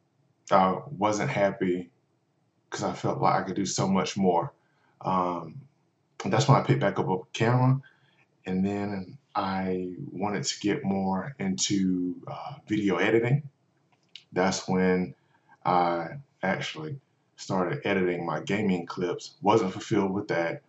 I 0.50 0.78
wasn't 0.97 1.30
happy 1.30 1.90
because 2.68 2.85
I 2.85 2.92
felt 2.92 3.20
like 3.20 3.35
I 3.42 3.47
could 3.47 3.56
do 3.56 3.66
so 3.66 3.87
much 3.87 4.16
more. 4.16 4.52
Um, 5.00 5.62
that's 6.25 6.49
when 6.49 6.58
I 6.58 6.64
picked 6.64 6.80
back 6.80 6.99
up 6.99 7.08
a 7.08 7.18
camera, 7.32 7.80
and 8.47 8.64
then 8.64 9.18
I 9.38 9.92
wanted 10.11 10.42
to 10.42 10.59
get 10.59 10.83
more 10.83 11.37
into 11.38 12.16
uh, 12.26 12.54
video 12.66 12.97
editing. 12.97 13.49
That's 14.33 14.66
when 14.66 15.14
I 15.64 16.16
actually 16.42 16.99
started 17.37 17.83
editing 17.85 18.26
my 18.26 18.40
gaming 18.40 18.85
clips. 18.85 19.37
Wasn't 19.40 19.71
fulfilled 19.71 20.12
with 20.12 20.26
that. 20.28 20.62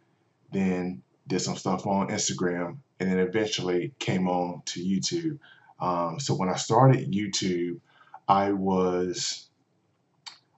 Then 0.54 1.02
did 1.26 1.40
some 1.40 1.56
stuff 1.56 1.88
on 1.88 2.10
Instagram, 2.10 2.78
and 3.00 3.10
then 3.10 3.18
eventually 3.18 3.92
came 3.98 4.28
on 4.28 4.62
to 4.66 4.80
YouTube. 4.80 5.40
Um, 5.80 6.20
so 6.20 6.36
when 6.36 6.50
I 6.50 6.56
started 6.56 7.12
YouTube, 7.12 7.80
I 8.28 8.52
was 8.52 9.50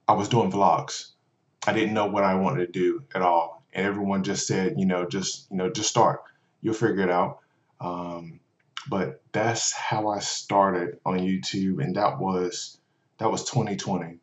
I 0.06 0.12
was 0.12 0.28
doing 0.28 0.52
vlogs. 0.52 1.12
I 1.66 1.72
didn't 1.72 1.94
know 1.94 2.08
what 2.08 2.24
I 2.24 2.34
wanted 2.34 2.66
to 2.66 2.72
do 2.78 3.04
at 3.14 3.22
all, 3.22 3.64
and 3.72 3.86
everyone 3.86 4.22
just 4.22 4.46
said, 4.46 4.74
you 4.76 4.84
know, 4.84 5.06
just 5.06 5.50
you 5.50 5.56
know, 5.56 5.70
just 5.70 5.88
start. 5.88 6.20
You'll 6.60 6.74
figure 6.74 7.04
it 7.04 7.10
out. 7.10 7.38
Um, 7.82 8.40
but 8.88 9.20
that's 9.32 9.72
how 9.72 10.08
I 10.08 10.20
started 10.20 10.98
on 11.04 11.18
YouTube, 11.18 11.82
and 11.82 11.96
that 11.96 12.18
was 12.18 12.78
that 13.18 13.30
was 13.30 13.44
2020, 13.44 14.18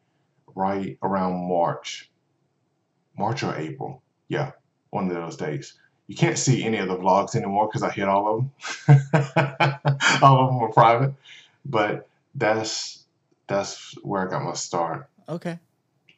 right 0.55 0.97
around 1.03 1.47
March, 1.47 2.09
March 3.17 3.43
or 3.43 3.55
April. 3.55 4.01
Yeah, 4.27 4.51
one 4.89 5.09
of 5.09 5.13
those 5.13 5.37
days. 5.37 5.73
You 6.07 6.15
can't 6.15 6.37
see 6.37 6.63
any 6.63 6.77
of 6.77 6.87
the 6.87 6.97
vlogs 6.97 7.35
anymore 7.35 7.67
because 7.67 7.83
I 7.83 7.91
hid 7.91 8.05
all 8.05 8.27
of 8.27 8.87
them. 8.87 9.01
all 10.23 10.43
of 10.43 10.49
them 10.49 10.59
are 10.59 10.71
private, 10.73 11.13
but 11.65 12.07
that's 12.35 13.03
that's 13.47 13.93
where 14.03 14.27
I 14.27 14.31
got 14.31 14.43
my 14.43 14.53
start. 14.53 15.07
Okay. 15.27 15.59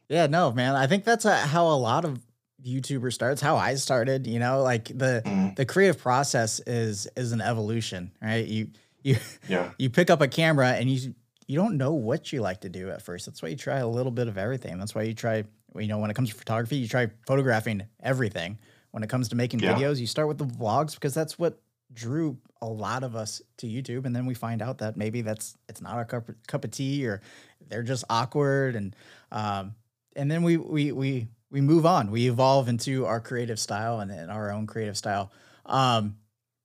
Yeah, 0.07 0.27
no, 0.27 0.51
man. 0.51 0.75
I 0.75 0.87
think 0.87 1.05
that's 1.05 1.25
a, 1.25 1.35
how 1.35 1.67
a 1.67 1.75
lot 1.75 2.05
of 2.05 2.19
YouTuber 2.65 3.11
starts, 3.13 3.41
how 3.41 3.55
I 3.57 3.75
started, 3.75 4.27
you 4.27 4.39
know, 4.39 4.61
like 4.61 4.85
the 4.85 5.21
Mm, 5.25 5.55
the 5.55 5.65
creative 5.65 5.97
process 5.97 6.59
is 6.65 7.07
is 7.15 7.31
an 7.31 7.41
evolution, 7.41 8.11
right? 8.21 8.45
You 8.45 8.69
you 9.03 9.17
yeah, 9.47 9.71
you 9.77 9.89
pick 9.89 10.09
up 10.09 10.21
a 10.21 10.27
camera 10.27 10.71
and 10.71 10.89
you 10.89 11.13
you 11.47 11.57
don't 11.57 11.77
know 11.77 11.93
what 11.93 12.31
you 12.31 12.41
like 12.41 12.61
to 12.61 12.69
do 12.69 12.89
at 12.89 13.01
first. 13.01 13.25
That's 13.25 13.41
why 13.41 13.49
you 13.49 13.55
try 13.57 13.77
a 13.79 13.87
little 13.87 14.11
bit 14.11 14.27
of 14.27 14.37
everything. 14.37 14.77
That's 14.77 14.95
why 14.95 15.03
you 15.03 15.13
try, 15.13 15.43
you 15.75 15.87
know, 15.87 15.97
when 15.97 16.09
it 16.09 16.13
comes 16.13 16.29
to 16.29 16.35
photography, 16.35 16.77
you 16.77 16.87
try 16.87 17.09
photographing 17.27 17.83
everything. 18.01 18.57
When 18.91 19.03
it 19.03 19.09
comes 19.09 19.29
to 19.29 19.35
making 19.35 19.59
yeah, 19.61 19.73
videos, 19.73 19.99
you 19.99 20.07
start 20.07 20.27
with 20.27 20.37
the 20.37 20.45
vlogs 20.45 20.93
because 20.93 21.13
that's 21.13 21.37
what 21.37 21.59
drew 21.93 22.37
a 22.61 22.67
lot 22.67 23.03
of 23.03 23.15
us 23.15 23.41
to 23.57 23.67
YouTube. 23.67 24.05
And 24.05 24.15
then 24.15 24.25
we 24.25 24.33
find 24.33 24.61
out 24.61 24.77
that 24.77 24.95
maybe 24.95 25.21
that's 25.21 25.57
it's 25.67 25.81
not 25.81 25.95
our 25.95 26.05
cup, 26.05 26.29
cup 26.47 26.63
of 26.63 26.71
tea 26.71 27.05
or 27.05 27.21
they're 27.67 27.83
just 27.83 28.03
awkward 28.09 28.75
and 28.75 28.95
um 29.31 29.75
and 30.15 30.29
then 30.29 30.43
we 30.43 30.57
we 30.57 30.91
we 30.91 31.27
we 31.51 31.61
move 31.61 31.85
on. 31.85 32.09
We 32.11 32.27
evolve 32.29 32.67
into 32.69 33.05
our 33.05 33.19
creative 33.19 33.59
style 33.59 33.99
and, 33.99 34.09
and 34.09 34.31
our 34.31 34.51
own 34.51 34.65
creative 34.67 34.97
style. 34.97 35.31
Um 35.65 36.15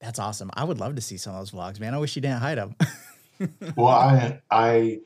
that's 0.01 0.19
awesome. 0.19 0.51
I 0.55 0.65
would 0.65 0.79
love 0.79 0.95
to 0.97 1.01
see 1.01 1.17
some 1.17 1.35
of 1.35 1.41
those 1.41 1.51
vlogs, 1.51 1.81
man. 1.81 1.95
I 1.95 1.99
wish 1.99 2.17
you 2.17 2.23
didn't 2.23 2.41
hide 2.41 2.59
them. 2.59 2.77
Well, 3.77 3.89
I 3.89 4.41
I 4.51 5.01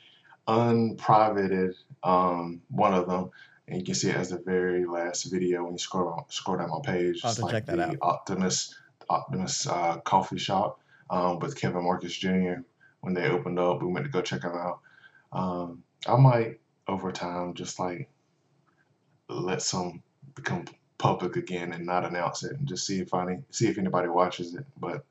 unprivated 0.47 1.75
um, 2.03 2.63
one 2.71 2.95
of 2.95 3.09
them, 3.09 3.31
and 3.69 3.79
you 3.79 3.85
can 3.85 3.95
see 3.95 4.11
it 4.11 4.17
as 4.17 4.31
the 4.31 4.39
very 4.39 4.85
last 4.87 5.25
video 5.25 5.65
when 5.65 5.73
you 5.73 5.79
scroll 5.79 6.11
down, 6.11 6.25
scroll 6.29 6.59
down 6.59 6.71
my 6.71 6.81
page. 6.85 7.21
I'll 7.25 7.31
It's 7.31 7.41
to 7.41 7.47
check 7.47 7.53
like 7.53 7.67
that 7.67 7.81
out. 7.81 7.93
the 7.93 8.03
Optimus 8.03 8.75
Optimus 9.09 9.67
uh, 9.67 9.99
coffee 9.99 10.39
shop 10.39 10.81
um, 11.11 11.39
with 11.41 11.57
Kevin 11.61 11.85
Marcus 11.85 12.17
Jr. 12.17 12.63
When 13.01 13.15
they 13.15 13.29
opened 13.29 13.59
up, 13.59 13.83
we 13.83 13.89
went 13.89 14.07
to 14.07 14.13
go 14.13 14.23
check 14.23 14.43
them 14.43 14.53
out. 14.55 14.81
Um, 15.33 15.83
I 16.07 16.17
might 16.17 16.61
over 16.87 17.11
time 17.13 17.55
just 17.55 17.79
like 17.79 18.09
let 19.33 19.63
some 19.63 20.03
become 20.35 20.65
public 20.99 21.37
again 21.37 21.73
and 21.73 21.87
not 21.87 22.05
announce 22.05 22.45
it, 22.45 22.59
and 22.59 22.67
just 22.69 22.87
see 22.87 23.01
if 23.01 23.15
any 23.15 23.39
see 23.51 23.69
if 23.69 23.79
anybody 23.79 24.09
watches 24.09 24.55
it. 24.55 24.65
But 24.79 25.05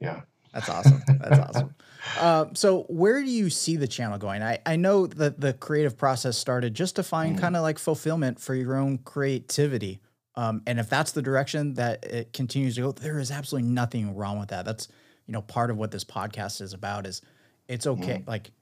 yeah. 0.00 0.22
That's 0.52 0.68
awesome. 0.68 1.02
That's 1.06 1.38
awesome. 1.38 1.74
Uh, 2.16 2.46
so 2.54 2.84
where 2.84 3.22
do 3.22 3.30
you 3.30 3.50
see 3.50 3.76
the 3.76 3.88
channel 3.88 4.18
going? 4.18 4.40
I, 4.40 4.60
I 4.64 4.76
know 4.76 5.06
that 5.08 5.40
the 5.40 5.52
creative 5.52 5.96
process 5.96 6.38
started 6.38 6.72
just 6.72 6.96
to 6.96 7.02
find 7.02 7.36
Mm, 7.36 7.40
kind 7.40 7.56
of 7.56 7.62
like 7.62 7.78
fulfillment 7.78 8.40
for 8.40 8.54
your 8.54 8.76
own 8.76 8.98
creativity. 8.98 10.00
Um, 10.36 10.62
and 10.66 10.78
if 10.78 10.88
that's 10.88 11.12
the 11.12 11.20
direction 11.20 11.74
that 11.74 12.04
it 12.04 12.32
continues 12.32 12.76
to 12.76 12.82
go, 12.82 12.92
there 12.92 13.18
is 13.18 13.30
absolutely 13.30 13.68
nothing 13.70 14.14
wrong 14.14 14.38
with 14.38 14.50
that. 14.50 14.64
That's, 14.64 14.88
you 15.26 15.32
know, 15.32 15.42
part 15.42 15.70
of 15.70 15.76
what 15.76 15.90
this 15.90 16.04
podcast 16.04 16.62
is 16.62 16.72
about 16.72 17.04
is 17.06 17.20
it's 17.66 17.86
okay. 17.86 18.22
mm. 18.24 18.28
Like 18.28 18.52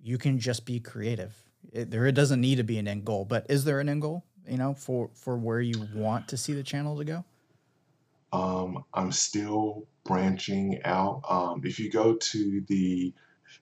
you 0.00 0.18
can 0.18 0.38
just 0.38 0.66
be 0.66 0.78
creative. 0.78 1.34
It, 1.72 1.90
there 1.90 2.06
it 2.06 2.12
doesn't 2.12 2.40
need 2.40 2.56
to 2.56 2.64
be 2.64 2.78
an 2.78 2.86
end 2.86 3.04
goal, 3.06 3.24
but 3.24 3.46
is 3.48 3.64
there 3.64 3.80
an 3.80 3.88
end 3.88 4.02
goal, 4.02 4.24
you 4.48 4.56
know, 4.56 4.74
for, 4.74 5.10
for 5.14 5.36
where 5.36 5.60
you 5.60 5.86
want 5.94 6.28
to 6.28 6.36
see 6.36 6.52
the 6.52 6.62
channel 6.62 6.96
to 6.96 7.04
go? 7.04 7.24
Um, 8.32 8.84
I'm 8.92 9.12
still 9.12 9.86
branching 10.04 10.80
out. 10.84 11.22
Um, 11.28 11.62
if 11.64 11.78
you 11.78 11.90
go 11.90 12.14
to 12.14 12.62
the 12.68 13.12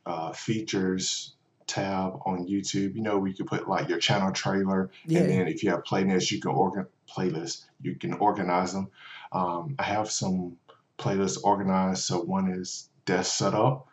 uh, 0.05 0.33
features 0.33 1.35
tab 1.67 2.15
on 2.25 2.47
YouTube, 2.47 2.95
you 2.95 3.03
know, 3.03 3.19
we 3.19 3.33
could 3.33 3.47
put 3.47 3.69
like 3.69 3.89
your 3.89 3.99
channel 3.99 4.33
trailer, 4.33 4.91
Yeah. 5.07 5.21
and 5.21 5.31
then 5.31 5.49
if 5.49 5.63
you 5.63 5.71
have 5.71 5.85
playlists, 5.85 6.31
you 6.31 6.41
can 6.41 6.53
organ 6.53 6.87
playlists, 7.09 7.65
you 7.81 7.95
can 7.97 8.15
organize 8.15 8.73
them. 8.73 8.89
Um, 9.33 9.75
I 9.79 9.85
have 9.85 10.11
some 10.11 10.57
playlists 10.99 11.39
organized. 11.43 12.05
So 12.05 12.23
one 12.23 12.49
is 12.51 12.89
desk 13.05 13.37
setup, 13.37 13.87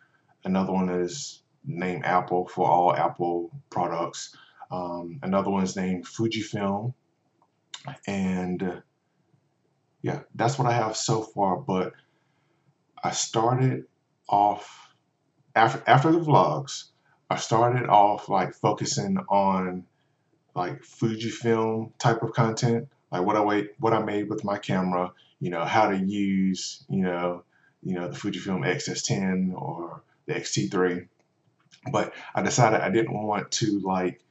another 0.44 0.72
one 0.72 0.90
is 0.90 1.42
name 1.66 2.02
Apple 2.04 2.48
for 2.48 2.68
all 2.70 2.96
Apple 2.96 3.52
products. 3.70 4.36
Um, 4.74 5.20
another 5.22 5.52
one 5.52 5.64
is 5.64 5.76
named 5.76 6.06
Fujifilm, 6.08 6.96
and 8.08 8.64
uh, 8.64 8.80
yeah, 10.02 10.22
that's 10.34 10.58
what 10.58 10.68
I 10.68 10.74
have 10.74 10.98
so 10.98 11.22
far. 11.22 11.58
But 11.58 11.94
I 13.04 13.12
started 13.12 13.86
off 14.28 14.96
after 15.56 15.84
after 15.86 16.12
the 16.12 16.20
vlogs. 16.20 16.86
I 17.30 17.38
started 17.38 17.88
off 17.88 18.30
like 18.30 18.56
focusing 18.56 19.18
on 19.30 19.86
like 20.56 20.82
Fujifilm 20.82 21.92
type 22.00 22.24
of 22.24 22.34
content, 22.34 22.88
like 23.12 23.24
what 23.24 23.36
I 23.36 23.42
wait, 23.42 23.74
what 23.80 23.94
I 23.94 24.02
made 24.02 24.28
with 24.28 24.44
my 24.44 24.58
camera. 24.58 25.12
You 25.40 25.52
know 25.52 25.66
how 25.66 25.92
to 25.92 25.98
use 25.98 26.84
you 26.90 27.04
know 27.04 27.44
you 27.84 27.94
know 27.94 28.08
the 28.08 28.18
Fujifilm 28.18 28.66
X-S10 28.66 29.54
or 29.54 30.02
the 30.26 30.36
X-T3. 30.36 31.08
But 31.92 32.14
I 32.34 32.42
decided 32.42 32.82
I 32.82 32.90
didn't 32.90 33.14
want 33.14 33.52
to 33.52 33.80
like 33.82 34.24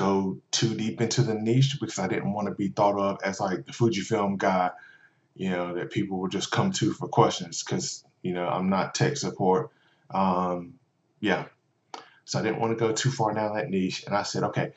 go 0.00 0.38
too 0.50 0.74
deep 0.74 1.00
into 1.00 1.22
the 1.22 1.34
niche 1.34 1.78
because 1.80 1.98
I 1.98 2.08
didn't 2.08 2.32
want 2.32 2.48
to 2.48 2.54
be 2.54 2.68
thought 2.68 2.98
of 2.98 3.18
as 3.22 3.40
like 3.40 3.66
the 3.66 3.72
Fujifilm 3.72 4.38
guy 4.38 4.70
you 5.40 5.48
know, 5.48 5.74
that 5.74 5.90
people 5.90 6.18
would 6.20 6.30
just 6.30 6.50
come 6.50 6.70
to 6.70 6.92
for 6.92 7.08
questions 7.08 7.62
because, 7.62 8.04
you 8.22 8.34
know, 8.34 8.46
I'm 8.46 8.68
not 8.68 8.94
tech 8.94 9.16
support. 9.16 9.70
Um, 10.10 10.74
yeah. 11.20 11.46
So 12.26 12.38
I 12.38 12.42
didn't 12.42 12.60
want 12.60 12.76
to 12.76 12.84
go 12.84 12.92
too 12.92 13.10
far 13.10 13.32
down 13.32 13.56
that 13.56 13.70
niche. 13.70 14.04
And 14.06 14.14
I 14.14 14.22
said, 14.22 14.42
okay, 14.44 14.72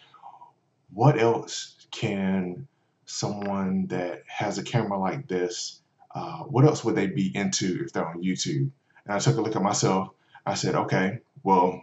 what 0.94 1.20
else 1.20 1.76
can 1.92 2.68
someone 3.06 3.88
that 3.88 4.24
has 4.28 4.58
a 4.58 4.64
camera 4.64 4.98
like 4.98 5.28
this, 5.28 5.82
uh, 6.16 6.44
what 6.44 6.64
else 6.64 6.82
would 6.86 6.96
they 6.96 7.08
be 7.08 7.36
into 7.36 7.84
if 7.84 7.92
they're 7.92 8.08
on 8.08 8.24
YouTube? 8.24 8.72
And 9.06 9.14
I 9.14 9.20
took 9.20 9.36
a 9.36 9.42
look 9.42 9.58
at 9.58 9.62
myself. 9.62 10.12
I 10.46 10.54
said, 10.54 10.76
okay, 10.76 11.20
well, 11.44 11.82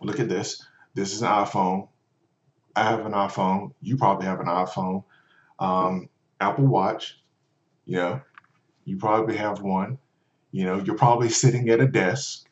look 0.00 0.18
at 0.18 0.28
this. 0.28 0.66
This 0.94 1.14
is 1.14 1.22
an 1.22 1.28
iPhone. 1.28 1.86
I 2.74 2.84
have 2.84 3.04
an 3.06 3.12
iPhone. 3.12 3.72
You 3.80 3.96
probably 3.96 4.26
have 4.26 4.40
an 4.40 4.46
iPhone. 4.46 5.04
Um, 5.58 6.08
Apple 6.40 6.66
Watch. 6.66 7.18
You 7.84 7.96
know, 7.96 8.20
you 8.84 8.96
probably 8.96 9.36
have 9.36 9.60
one. 9.60 9.98
You 10.52 10.64
know, 10.64 10.78
you're 10.78 10.96
probably 10.96 11.28
sitting 11.28 11.68
at 11.70 11.80
a 11.80 11.86
desk. 11.86 12.46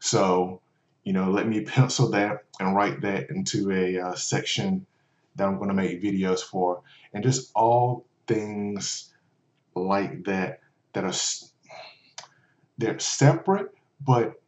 So, 0.00 0.60
you 1.04 1.12
know, 1.12 1.30
let 1.30 1.48
me 1.48 1.62
pencil 1.64 2.10
that 2.10 2.44
and 2.60 2.74
write 2.74 3.00
that 3.02 3.30
into 3.30 3.70
a 3.72 3.98
uh, 3.98 4.14
section 4.14 4.86
that 5.36 5.46
I'm 5.46 5.56
going 5.56 5.68
to 5.68 5.74
make 5.74 6.02
videos 6.02 6.40
for. 6.40 6.82
And 7.12 7.24
just 7.24 7.50
all 7.54 8.04
things 8.26 9.12
like 9.74 10.24
that 10.24 10.60
that 10.92 11.04
are 11.04 11.12
they're 12.76 12.98
separate, 12.98 13.70
but 14.00 14.40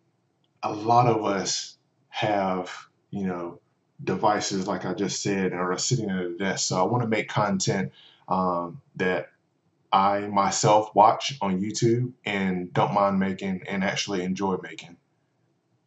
a 0.62 0.72
lot 0.72 1.06
of 1.06 1.24
us 1.24 1.76
have, 2.08 2.70
you 3.10 3.26
know, 3.26 3.60
devices 4.02 4.66
like 4.66 4.84
I 4.84 4.94
just 4.94 5.22
said 5.22 5.52
are 5.52 5.76
sitting 5.78 6.10
at 6.10 6.22
a 6.22 6.36
desk. 6.36 6.68
So 6.68 6.78
I 6.78 6.82
want 6.82 7.02
to 7.02 7.08
make 7.08 7.28
content 7.28 7.92
um, 8.28 8.80
that 8.96 9.30
I 9.92 10.20
myself 10.20 10.94
watch 10.94 11.36
on 11.40 11.60
YouTube 11.60 12.12
and 12.24 12.72
don't 12.72 12.94
mind 12.94 13.18
making 13.18 13.62
and 13.66 13.82
actually 13.82 14.22
enjoy 14.22 14.56
making. 14.62 14.96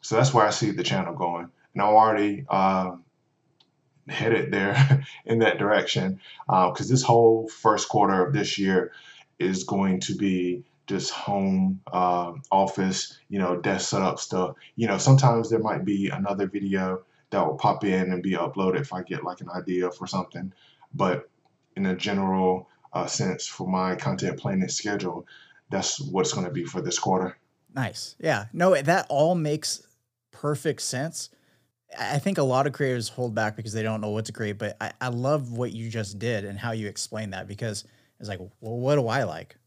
So 0.01 0.15
that's 0.15 0.33
where 0.33 0.45
I 0.45 0.49
see 0.49 0.71
the 0.71 0.83
channel 0.83 1.15
going. 1.15 1.49
And 1.73 1.81
I'm 1.81 1.89
already 1.89 2.45
uh, 2.49 2.97
headed 4.07 4.51
there 4.51 5.03
in 5.25 5.39
that 5.39 5.57
direction 5.57 6.19
because 6.45 6.89
uh, 6.89 6.93
this 6.93 7.03
whole 7.03 7.47
first 7.47 7.87
quarter 7.87 8.25
of 8.25 8.33
this 8.33 8.57
year 8.57 8.91
is 9.39 9.63
going 9.63 10.01
to 10.01 10.15
be 10.15 10.63
just 10.85 11.11
home 11.11 11.79
uh, 11.91 12.33
office, 12.51 13.17
you 13.29 13.39
know, 13.39 13.55
desk 13.55 13.89
setup 13.89 14.19
stuff. 14.19 14.55
You 14.75 14.87
know, 14.87 14.97
sometimes 14.97 15.49
there 15.49 15.59
might 15.59 15.85
be 15.85 16.09
another 16.09 16.47
video 16.47 17.03
that 17.33 17.45
will 17.45 17.55
pop 17.55 17.83
in 17.83 18.11
and 18.11 18.21
be 18.21 18.31
uploaded 18.31 18.79
if 18.79 18.93
I 18.93 19.01
get 19.01 19.23
like 19.23 19.41
an 19.41 19.49
idea 19.49 19.89
for 19.91 20.07
something. 20.07 20.53
But 20.93 21.29
in 21.75 21.87
a 21.87 21.95
general 21.95 22.69
uh, 22.93 23.07
sense, 23.07 23.47
for 23.47 23.67
my 23.67 23.95
content 23.95 24.39
planning 24.39 24.69
schedule, 24.69 25.25
that's 25.71 25.99
what's 25.99 26.31
going 26.31 26.45
to 26.45 26.51
be 26.51 26.63
for 26.63 26.79
this 26.79 26.99
quarter. 26.99 27.35
Nice. 27.75 28.15
Yeah. 28.19 28.45
No, 28.53 28.79
that 28.79 29.07
all 29.09 29.33
makes 29.33 29.81
perfect 30.31 30.81
sense. 30.83 31.29
I 31.99 32.19
think 32.19 32.37
a 32.37 32.43
lot 32.43 32.67
of 32.67 32.73
creators 32.73 33.09
hold 33.09 33.33
back 33.33 33.55
because 33.55 33.73
they 33.73 33.83
don't 33.83 33.99
know 33.99 34.09
what 34.09 34.25
to 34.25 34.31
create, 34.31 34.59
but 34.59 34.77
I, 34.79 34.91
I 35.01 35.07
love 35.07 35.51
what 35.51 35.71
you 35.71 35.89
just 35.89 36.19
did 36.19 36.45
and 36.45 36.57
how 36.57 36.71
you 36.71 36.87
explained 36.87 37.33
that 37.33 37.47
because 37.47 37.83
it's 38.19 38.29
like, 38.29 38.39
well, 38.39 38.77
what 38.77 38.95
do 38.95 39.07
I 39.07 39.23
like? 39.23 39.57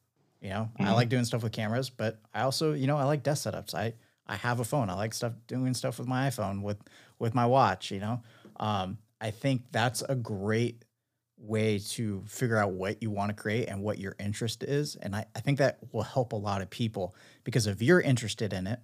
You 0.41 0.51
know, 0.51 0.71
mm-hmm. 0.79 0.87
I 0.87 0.93
like 0.93 1.09
doing 1.09 1.25
stuff 1.25 1.43
with 1.43 1.53
cameras, 1.53 1.91
but 1.91 2.21
I 2.33 2.43
also, 2.43 2.75
you 2.75 2.87
know, 2.87 2.97
I 2.97 3.05
like 3.05 3.25
desk 3.25 3.49
setups. 3.49 3.75
I 3.75 3.95
I 4.27 4.37
have 4.37 4.61
a 4.61 4.65
phone. 4.65 4.91
I 4.91 4.95
like 4.95 5.15
stuff 5.15 5.33
doing 5.47 5.75
stuff 5.75 5.99
with 5.99 6.09
my 6.09 6.29
iPhone 6.29 6.63
with 6.63 6.79
with 7.19 7.35
my 7.35 7.47
watch. 7.47 7.91
You 7.91 8.01
know, 8.01 8.23
um, 8.59 8.99
I 9.21 9.31
think 9.31 9.63
that's 9.73 10.03
a 10.03 10.15
great 10.15 10.85
way 11.39 11.79
to 11.79 12.23
figure 12.27 12.57
out 12.57 12.73
what 12.73 13.03
you 13.03 13.11
want 13.11 13.29
to 13.29 13.35
create 13.35 13.69
and 13.69 13.83
what 13.83 13.99
your 13.99 14.17
interest 14.19 14.63
is. 14.63 14.97
And 14.97 15.15
I, 15.15 15.27
I 15.35 15.41
think 15.41 15.59
that 15.59 15.79
will 15.93 16.03
help 16.03 16.33
a 16.33 16.37
lot 16.37 16.63
of 16.63 16.71
people 16.71 17.15
because 17.45 17.67
if 17.67 17.83
you're 17.83 18.01
interested 18.01 18.53
in 18.53 18.67
it, 18.67 18.81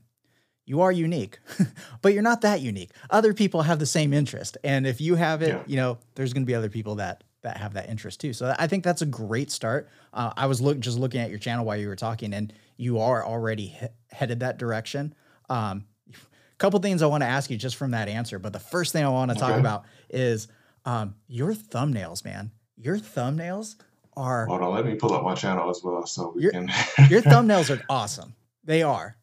you 0.64 0.82
are 0.82 0.92
unique, 0.92 1.38
but 2.02 2.12
you're 2.12 2.22
not 2.22 2.42
that 2.42 2.60
unique. 2.60 2.90
Other 3.10 3.34
people 3.34 3.62
have 3.62 3.78
the 3.78 3.86
same 3.86 4.12
interest. 4.12 4.56
And 4.62 4.86
if 4.86 5.00
you 5.00 5.16
have 5.16 5.42
it, 5.42 5.48
yeah. 5.48 5.62
you 5.66 5.76
know, 5.76 5.98
there's 6.14 6.32
going 6.32 6.44
to 6.44 6.46
be 6.46 6.54
other 6.54 6.70
people 6.70 6.96
that 6.96 7.24
that 7.42 7.56
have 7.56 7.74
that 7.74 7.88
interest 7.88 8.20
too. 8.20 8.32
So 8.32 8.54
I 8.56 8.68
think 8.68 8.84
that's 8.84 9.02
a 9.02 9.06
great 9.06 9.50
start. 9.50 9.88
Uh, 10.12 10.32
I 10.36 10.46
was 10.46 10.60
look, 10.60 10.78
just 10.78 10.96
looking 10.96 11.20
at 11.20 11.28
your 11.28 11.40
channel 11.40 11.64
while 11.64 11.76
you 11.76 11.88
were 11.88 11.96
talking, 11.96 12.32
and 12.32 12.52
you 12.76 13.00
are 13.00 13.26
already 13.26 13.66
he- 13.66 13.86
headed 14.12 14.40
that 14.40 14.58
direction. 14.58 15.12
Um, 15.52 15.84
couple 16.58 16.80
things 16.80 17.02
I 17.02 17.06
want 17.06 17.22
to 17.22 17.28
ask 17.28 17.50
you 17.50 17.56
just 17.56 17.76
from 17.76 17.90
that 17.90 18.08
answer, 18.08 18.38
but 18.38 18.52
the 18.52 18.60
first 18.60 18.92
thing 18.92 19.04
I 19.04 19.08
want 19.08 19.30
to 19.30 19.36
okay. 19.36 19.52
talk 19.52 19.60
about 19.60 19.84
is 20.10 20.48
um, 20.84 21.14
your 21.28 21.52
thumbnails, 21.52 22.24
man. 22.24 22.50
Your 22.76 22.98
thumbnails 22.98 23.76
are. 24.16 24.46
Hold 24.46 24.62
on, 24.62 24.74
let 24.74 24.86
me 24.86 24.94
pull 24.94 25.12
up 25.12 25.24
my 25.24 25.34
channel 25.34 25.70
as 25.70 25.82
well, 25.82 26.06
so 26.06 26.32
we 26.34 26.42
your, 26.42 26.52
can. 26.52 26.68
your 27.10 27.22
thumbnails 27.22 27.76
are 27.76 27.82
awesome. 27.88 28.34
They 28.64 28.82
are. 28.82 29.16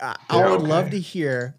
I, 0.00 0.16
I 0.28 0.48
would 0.50 0.60
okay. 0.60 0.68
love 0.68 0.90
to 0.90 1.00
hear 1.00 1.56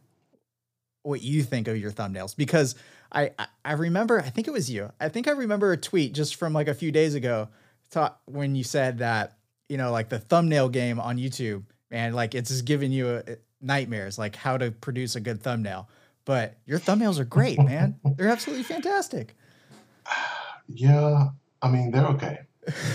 what 1.04 1.22
you 1.22 1.44
think 1.44 1.68
of 1.68 1.78
your 1.78 1.92
thumbnails 1.92 2.36
because 2.36 2.76
I, 3.12 3.32
I 3.66 3.74
remember 3.74 4.20
I 4.20 4.30
think 4.30 4.48
it 4.48 4.52
was 4.52 4.70
you. 4.70 4.92
I 5.00 5.10
think 5.10 5.28
I 5.28 5.32
remember 5.32 5.72
a 5.72 5.78
tweet 5.78 6.14
just 6.14 6.36
from 6.36 6.54
like 6.54 6.68
a 6.68 6.74
few 6.74 6.92
days 6.92 7.16
ago 7.16 7.50
when 8.26 8.56
you 8.56 8.64
said 8.64 9.00
that 9.00 9.38
you 9.68 9.78
know 9.78 9.92
like 9.92 10.10
the 10.10 10.20
thumbnail 10.20 10.70
game 10.70 11.00
on 11.00 11.18
YouTube 11.18 11.64
man 11.90 12.14
like 12.14 12.36
it's 12.36 12.50
just 12.50 12.66
giving 12.66 12.92
you 12.92 13.22
a, 13.28 13.38
nightmares 13.62 14.18
like 14.18 14.36
how 14.36 14.58
to 14.58 14.72
produce 14.72 15.16
a 15.16 15.20
good 15.20 15.42
thumbnail. 15.42 15.90
But 16.26 16.56
your 16.66 16.80
thumbnails 16.80 17.20
are 17.20 17.26
great, 17.26 17.58
man. 17.60 18.00
They're 18.16 18.30
absolutely 18.30 18.64
fantastic. 18.64 19.36
Yeah, 20.68 21.30
I 21.62 21.70
mean 21.70 21.92
they're 21.92 22.08
okay. 22.08 22.40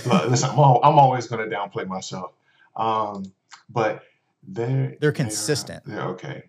Listen, 0.05 0.49
I'm, 0.49 0.59
all, 0.59 0.79
I'm 0.83 0.97
always 0.97 1.27
going 1.27 1.47
to 1.47 1.53
downplay 1.53 1.85
myself, 1.85 2.31
um, 2.75 3.31
but 3.69 4.03
they're 4.47 4.95
they're 5.01 5.11
consistent. 5.11 5.83
They're, 5.85 5.97
they're 5.97 6.07
okay. 6.09 6.43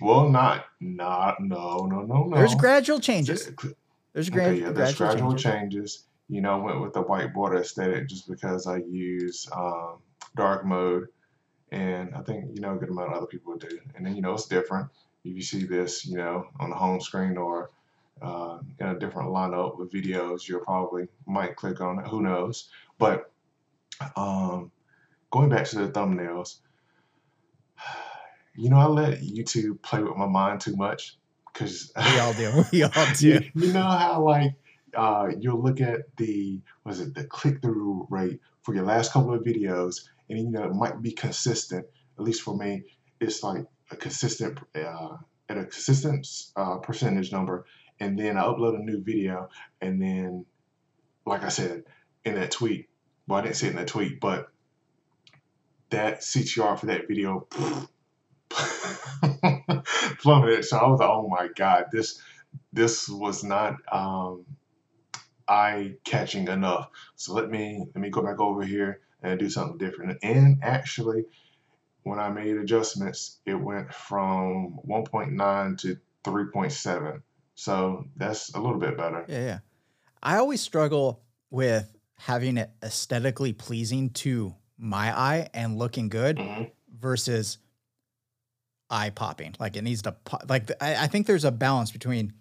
Well, 0.00 0.28
not 0.28 0.66
not 0.80 1.42
no 1.42 1.86
no 1.90 2.02
no 2.02 2.24
no. 2.24 2.36
There's 2.36 2.54
gradual 2.54 3.00
changes. 3.00 3.50
There's 4.12 4.30
gra- 4.30 4.42
okay, 4.44 4.60
yeah, 4.60 4.70
there's 4.70 4.94
gradual, 4.96 5.30
changes. 5.34 5.42
changes. 5.42 6.04
You 6.28 6.40
know, 6.40 6.60
I 6.60 6.64
went 6.64 6.80
with 6.80 6.92
the 6.92 7.02
white 7.02 7.34
border 7.34 7.58
aesthetic 7.58 8.08
just 8.08 8.28
because 8.28 8.66
I 8.66 8.76
use 8.76 9.48
um, 9.54 9.98
dark 10.36 10.64
mode, 10.64 11.08
and 11.72 12.14
I 12.14 12.22
think 12.22 12.50
you 12.54 12.60
know 12.60 12.74
a 12.74 12.78
good 12.78 12.90
amount 12.90 13.10
of 13.10 13.16
other 13.16 13.26
people 13.26 13.56
do. 13.56 13.78
And 13.94 14.04
then 14.04 14.16
you 14.16 14.22
know 14.22 14.34
it's 14.34 14.46
different 14.46 14.88
if 15.24 15.36
you 15.36 15.42
see 15.42 15.64
this, 15.64 16.06
you 16.06 16.16
know, 16.16 16.46
on 16.58 16.70
the 16.70 16.76
home 16.76 17.00
screen 17.00 17.36
or 17.36 17.70
uh, 18.22 18.58
in 18.78 18.86
a 18.86 18.98
different 18.98 19.30
lineup 19.30 19.78
with 19.78 19.92
videos, 19.92 20.48
you'll 20.48 20.60
probably 20.60 21.08
might 21.26 21.56
click 21.56 21.80
on 21.80 21.98
it. 21.98 22.06
Who 22.08 22.22
knows? 22.22 22.68
But 22.98 23.30
um, 24.16 24.70
going 25.30 25.48
back 25.48 25.66
to 25.66 25.78
the 25.78 25.88
thumbnails, 25.92 26.58
you 28.56 28.70
know, 28.70 28.76
I 28.76 28.86
let 28.86 29.20
YouTube 29.20 29.82
play 29.82 30.02
with 30.02 30.16
my 30.16 30.26
mind 30.26 30.60
too 30.60 30.76
much 30.76 31.16
because 31.52 31.92
we 31.96 32.18
all 32.18 32.32
do. 32.32 32.64
We 32.72 32.82
all 32.82 33.06
do. 33.16 33.28
you, 33.28 33.40
you 33.54 33.72
know 33.72 33.82
how 33.82 34.22
like 34.22 34.54
uh, 34.94 35.28
you'll 35.38 35.62
look 35.62 35.80
at 35.80 36.16
the 36.16 36.60
was 36.84 37.00
it 37.00 37.14
the 37.14 37.24
click 37.24 37.62
through 37.62 38.06
rate 38.10 38.40
for 38.62 38.74
your 38.74 38.84
last 38.84 39.12
couple 39.12 39.32
of 39.32 39.42
videos, 39.42 40.08
and 40.30 40.38
you 40.38 40.50
know 40.50 40.64
it 40.64 40.74
might 40.74 41.02
be 41.02 41.12
consistent. 41.12 41.86
At 42.18 42.24
least 42.24 42.42
for 42.42 42.56
me, 42.56 42.84
it's 43.20 43.42
like 43.42 43.64
a 43.90 43.96
consistent 43.96 44.58
uh, 44.74 45.16
at 45.48 45.58
a 45.58 45.64
consistent 45.64 46.26
uh, 46.56 46.78
percentage 46.78 47.32
number, 47.32 47.66
and 47.98 48.18
then 48.18 48.36
I 48.36 48.42
upload 48.42 48.76
a 48.76 48.84
new 48.84 49.02
video, 49.02 49.48
and 49.80 50.00
then, 50.00 50.46
like 51.26 51.42
I 51.42 51.48
said 51.48 51.84
in 52.24 52.36
that 52.36 52.52
tweet, 52.52 52.88
well 53.26 53.40
I 53.40 53.42
didn't 53.42 53.56
say 53.56 53.66
it 53.66 53.70
in 53.70 53.76
that 53.76 53.88
tweet, 53.88 54.20
but 54.20 54.48
that 55.90 56.20
CTR 56.20 56.78
for 56.78 56.86
that 56.86 57.08
video 57.08 57.48
plummeted. 60.20 60.64
So 60.64 60.78
I 60.78 60.88
was 60.88 61.00
like, 61.00 61.08
oh 61.08 61.28
my 61.28 61.48
god, 61.56 61.86
this 61.90 62.20
this 62.72 63.08
was 63.08 63.42
not 63.42 63.76
um, 63.90 64.44
eye 65.48 65.96
catching 66.04 66.46
enough. 66.46 66.88
So 67.16 67.34
let 67.34 67.50
me 67.50 67.84
let 67.94 68.00
me 68.00 68.10
go 68.10 68.22
back 68.22 68.38
over 68.38 68.64
here 68.64 69.00
and 69.22 69.38
do 69.38 69.50
something 69.50 69.78
different. 69.78 70.18
And 70.22 70.58
actually, 70.62 71.24
when 72.02 72.18
I 72.18 72.30
made 72.30 72.56
adjustments, 72.56 73.38
it 73.46 73.54
went 73.54 73.92
from 73.92 74.78
1.9 74.86 75.78
to 75.78 75.98
3.7. 76.24 77.22
So 77.54 78.06
that's 78.16 78.54
a 78.54 78.60
little 78.60 78.78
bit 78.78 78.96
better. 78.96 79.24
Yeah, 79.28 79.44
yeah. 79.44 79.58
I 80.22 80.36
always 80.36 80.60
struggle 80.60 81.22
with 81.50 81.92
having 82.16 82.58
it 82.58 82.70
aesthetically 82.82 83.52
pleasing 83.52 84.10
to 84.10 84.54
my 84.78 85.16
eye 85.18 85.48
and 85.54 85.78
looking 85.78 86.08
good 86.08 86.36
mm-hmm. 86.36 86.64
versus 86.98 87.58
eye 88.88 89.10
popping. 89.10 89.54
Like 89.58 89.76
it 89.76 89.82
needs 89.82 90.02
to 90.02 90.12
pop. 90.12 90.44
Like 90.48 90.70
I, 90.80 91.04
I 91.04 91.06
think 91.06 91.26
there's 91.26 91.44
a 91.44 91.52
balance 91.52 91.90
between 91.90 92.32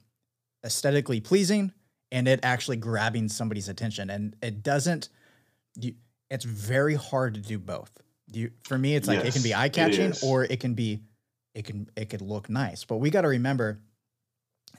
aesthetically 0.65 1.21
pleasing 1.21 1.73
and 2.11 2.27
it 2.27 2.39
actually 2.43 2.77
grabbing 2.77 3.29
somebody's 3.29 3.69
attention. 3.69 4.09
And 4.09 4.35
it 4.41 4.63
doesn't. 4.63 5.09
You, 5.75 5.93
it's 6.29 6.45
very 6.45 6.95
hard 6.95 7.33
to 7.35 7.39
do 7.39 7.57
both. 7.57 7.91
You, 8.31 8.51
for 8.63 8.77
me, 8.77 8.95
it's 8.95 9.07
like 9.07 9.23
yes, 9.23 9.27
it 9.27 9.33
can 9.33 9.43
be 9.43 9.55
eye 9.55 9.69
catching 9.69 10.13
or 10.23 10.43
it 10.43 10.59
can 10.59 10.75
be, 10.75 11.01
it 11.55 11.65
can 11.65 11.89
it 11.95 12.09
could 12.09 12.21
look 12.21 12.49
nice. 12.49 12.83
But 12.83 12.97
we 12.97 13.09
got 13.09 13.21
to 13.21 13.29
remember 13.29 13.79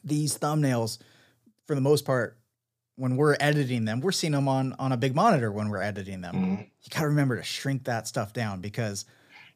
these 0.05 0.39
thumbnails, 0.39 0.99
for 1.67 1.75
the 1.75 1.81
most 1.81 2.05
part, 2.05 2.39
when 2.97 3.17
we're 3.17 3.37
editing 3.41 3.87
them, 3.87 4.01
we're 4.01 4.13
seeing 4.13 4.33
them 4.33 4.47
on 4.47 4.75
on 4.79 4.93
a 4.93 4.97
big 4.97 5.15
monitor 5.15 5.51
when 5.51 5.69
we're 5.69 5.83
editing 5.83 6.21
them. 6.21 6.35
Mm-hmm. 6.35 6.63
You 6.63 6.91
got 6.91 7.01
to 7.01 7.09
remember 7.09 7.37
to 7.37 7.43
shrink 7.43 7.85
that 7.85 8.07
stuff 8.07 8.33
down 8.33 8.61
because 8.61 9.05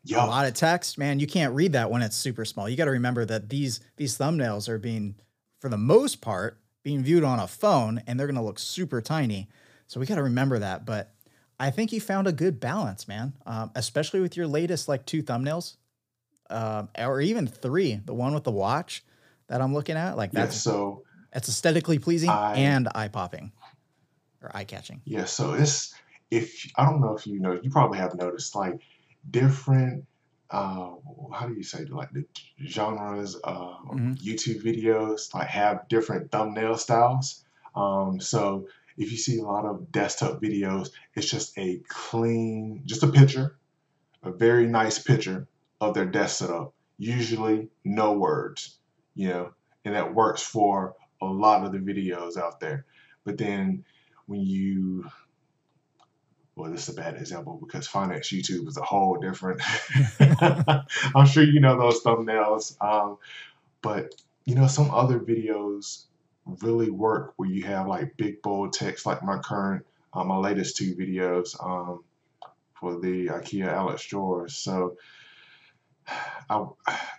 Yo. 0.03 0.19
a 0.19 0.27
lot 0.27 0.47
of 0.47 0.55
text, 0.55 0.99
man, 0.99 1.21
you 1.21 1.27
can't 1.27 1.55
read 1.55 1.73
that 1.73 1.91
when 1.91 2.03
it's 2.03 2.17
super 2.17 2.45
small. 2.45 2.69
You 2.69 2.77
got 2.77 2.87
to 2.87 2.91
remember 2.91 3.25
that 3.25 3.49
these 3.49 3.81
these 3.97 4.19
thumbnails 4.19 4.69
are 4.69 4.79
being, 4.79 5.15
for 5.61 5.69
the 5.69 5.79
most 5.79 6.21
part, 6.21 6.59
being 6.83 7.03
viewed 7.03 7.25
on 7.25 7.39
a 7.39 7.47
phone, 7.47 8.03
and 8.07 8.19
they're 8.19 8.27
going 8.27 8.37
to 8.37 8.43
look 8.43 8.59
super 8.59 9.01
tiny. 9.01 9.49
So 9.87 10.01
we 10.01 10.07
got 10.07 10.17
to 10.17 10.23
remember 10.23 10.59
that. 10.59 10.85
But 10.85 11.15
I 11.59 11.71
think 11.71 11.93
you 11.93 12.01
found 12.01 12.27
a 12.27 12.33
good 12.33 12.61
balance, 12.61 13.07
man. 13.07 13.33
Um, 13.47 13.71
especially 13.75 14.21
with 14.21 14.37
your 14.37 14.47
latest 14.47 14.89
like 14.89 15.07
two 15.07 15.23
thumbnails, 15.23 15.77
uh, 16.51 16.85
or 16.99 17.21
even 17.21 17.47
three. 17.47 18.01
The 18.05 18.15
one 18.15 18.35
with 18.35 18.45
the 18.45 18.51
watch 18.51 19.05
that 19.49 19.61
I'm 19.61 19.75
looking 19.75 19.97
at, 19.97 20.17
like 20.17 20.33
that's 20.33 20.55
yeah, 20.55 20.73
so 20.73 21.03
it's 21.33 21.49
aesthetically 21.49 21.99
pleasing 21.99 22.31
I, 22.31 22.55
and 22.57 22.89
eye 22.95 23.09
popping 23.09 23.53
or 24.43 24.51
eye 24.55 24.65
catching. 24.65 25.01
Yeah. 25.05 25.25
So 25.25 25.55
it's 25.55 25.95
if 26.31 26.71
I 26.77 26.85
don't 26.85 27.01
know 27.01 27.15
if 27.15 27.27
you 27.27 27.41
know, 27.41 27.59
you 27.63 27.71
probably 27.71 27.99
have 27.99 28.15
noticed 28.15 28.55
like 28.55 28.81
different 29.31 30.05
uh, 30.51 30.93
how 31.33 31.49
do 31.49 31.55
you 31.55 31.63
say 31.63 31.85
like 31.87 32.13
the 32.13 32.25
genres 32.67 33.35
of 33.37 33.79
mm-hmm. 33.87 34.13
YouTube 34.13 34.63
videos 34.63 35.35
like 35.35 35.49
have 35.49 35.89
different 35.89 36.31
thumbnail 36.31 36.77
styles. 36.77 37.45
Um, 37.75 38.21
so 38.21 38.69
if 38.97 39.11
you 39.11 39.17
see 39.17 39.39
a 39.39 39.45
lot 39.45 39.65
of 39.65 39.91
desktop 39.91 40.41
videos, 40.41 40.91
it's 41.15 41.29
just 41.29 41.57
a 41.59 41.81
clean, 41.89 42.83
just 42.85 43.03
a 43.03 43.09
picture, 43.09 43.57
a 44.23 44.31
very 44.31 44.67
nice 44.67 44.99
picture 44.99 45.49
of 45.81 45.95
their 45.95 46.07
desk 46.07 46.39
setup. 46.39 46.73
Usually 46.97 47.69
no 47.85 48.13
words, 48.13 48.77
you 49.15 49.29
know, 49.29 49.53
and 49.85 49.95
that 49.95 50.15
works 50.15 50.43
for 50.43 50.95
a 51.21 51.27
lot 51.27 51.65
of 51.65 51.73
the 51.73 51.79
videos 51.79 52.37
out 52.37 52.61
there. 52.61 52.87
But 53.25 53.39
then 53.39 53.85
when 54.27 54.41
you 54.41 55.07
well, 56.57 56.71
this 56.71 56.89
is 56.89 56.97
a 56.97 57.01
bad 57.01 57.17
example 57.17 57.59
because 57.61 57.89
finance 57.89 58.29
YouTube 58.29 58.69
is 58.69 58.77
a 58.77 58.83
whole 58.83 59.19
different. 59.19 59.61
I'm 61.15 61.27
sure 61.27 61.43
you 61.43 61.61
know 61.61 61.77
those 61.77 62.01
thumbnails, 62.03 62.81
um, 62.81 63.19
but 63.83 64.15
you 64.45 64.55
know 64.55 64.69
some 64.69 64.91
other 64.93 65.19
videos 65.19 66.05
really 66.61 66.91
work 66.91 67.33
where 67.37 67.49
you 67.49 67.65
have 67.65 67.87
like 67.87 68.17
big 68.17 68.43
bold 68.43 68.73
text, 68.73 69.07
like 69.07 69.23
my 69.23 69.39
current, 69.39 69.85
uh, 70.13 70.25
my 70.25 70.37
latest 70.37 70.77
two 70.77 70.95
videos 70.95 71.57
um, 71.65 72.05
for 72.79 73.01
the 73.01 73.27
IKEA 73.29 73.67
Alex 73.69 74.07
drawers. 74.07 74.55
So 74.57 74.97
I, 76.51 76.67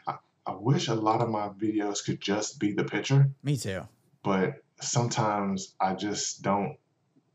I 0.07 0.15
I 0.47 0.53
wish 0.53 0.87
a 0.89 0.93
lot 0.93 1.21
of 1.21 1.29
my 1.29 1.49
videos 1.49 2.05
could 2.05 2.21
just 2.21 2.59
be 2.59 2.71
the 2.73 2.83
picture, 2.83 3.31
Me 3.41 3.57
too. 3.57 3.81
but 4.21 4.61
sometimes 4.79 5.73
I 5.81 5.95
just 5.95 6.43
don't 6.43 6.77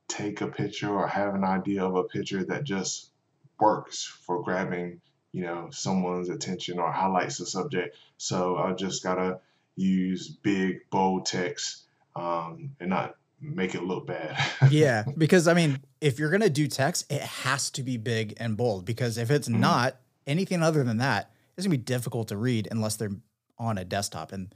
take 0.06 0.40
a 0.42 0.46
picture 0.46 0.88
or 0.90 1.08
have 1.08 1.34
an 1.34 1.42
idea 1.42 1.84
of 1.84 1.96
a 1.96 2.04
picture 2.04 2.44
that 2.44 2.62
just 2.62 3.10
works 3.58 4.04
for 4.04 4.44
grabbing, 4.44 5.00
you 5.32 5.42
know, 5.42 5.70
someone's 5.72 6.28
attention 6.28 6.78
or 6.78 6.92
highlights 6.92 7.38
the 7.38 7.46
subject. 7.46 7.96
So 8.16 8.56
I 8.56 8.74
just 8.74 9.02
gotta 9.02 9.40
use 9.80 10.28
big, 10.28 10.80
bold 10.90 11.26
text 11.26 11.84
um, 12.16 12.70
and 12.80 12.90
not 12.90 13.16
make 13.40 13.74
it 13.74 13.82
look 13.82 14.06
bad. 14.06 14.36
Yeah, 14.70 15.04
because 15.16 15.48
I 15.48 15.54
mean, 15.54 15.78
if 16.00 16.18
you're 16.18 16.30
gonna 16.30 16.50
do 16.50 16.66
text, 16.66 17.10
it 17.10 17.22
has 17.22 17.70
to 17.70 17.82
be 17.82 17.96
big 17.96 18.34
and 18.38 18.56
bold. 18.56 18.84
Because 18.84 19.16
if 19.18 19.30
it's 19.30 19.48
Mhm. 19.48 19.58
not 19.60 19.96
anything 20.26 20.62
other 20.62 20.84
than 20.84 20.98
that, 20.98 21.32
it's 21.56 21.66
gonna 21.66 21.76
be 21.76 21.82
difficult 21.82 22.28
to 22.28 22.36
read 22.36 22.68
unless 22.70 22.96
they're 22.96 23.10
on 23.58 23.78
a 23.78 23.84
desktop. 23.84 24.32
And 24.32 24.54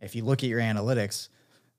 if 0.00 0.14
you 0.14 0.24
look 0.24 0.42
at 0.42 0.48
your 0.48 0.60
analytics, 0.60 1.28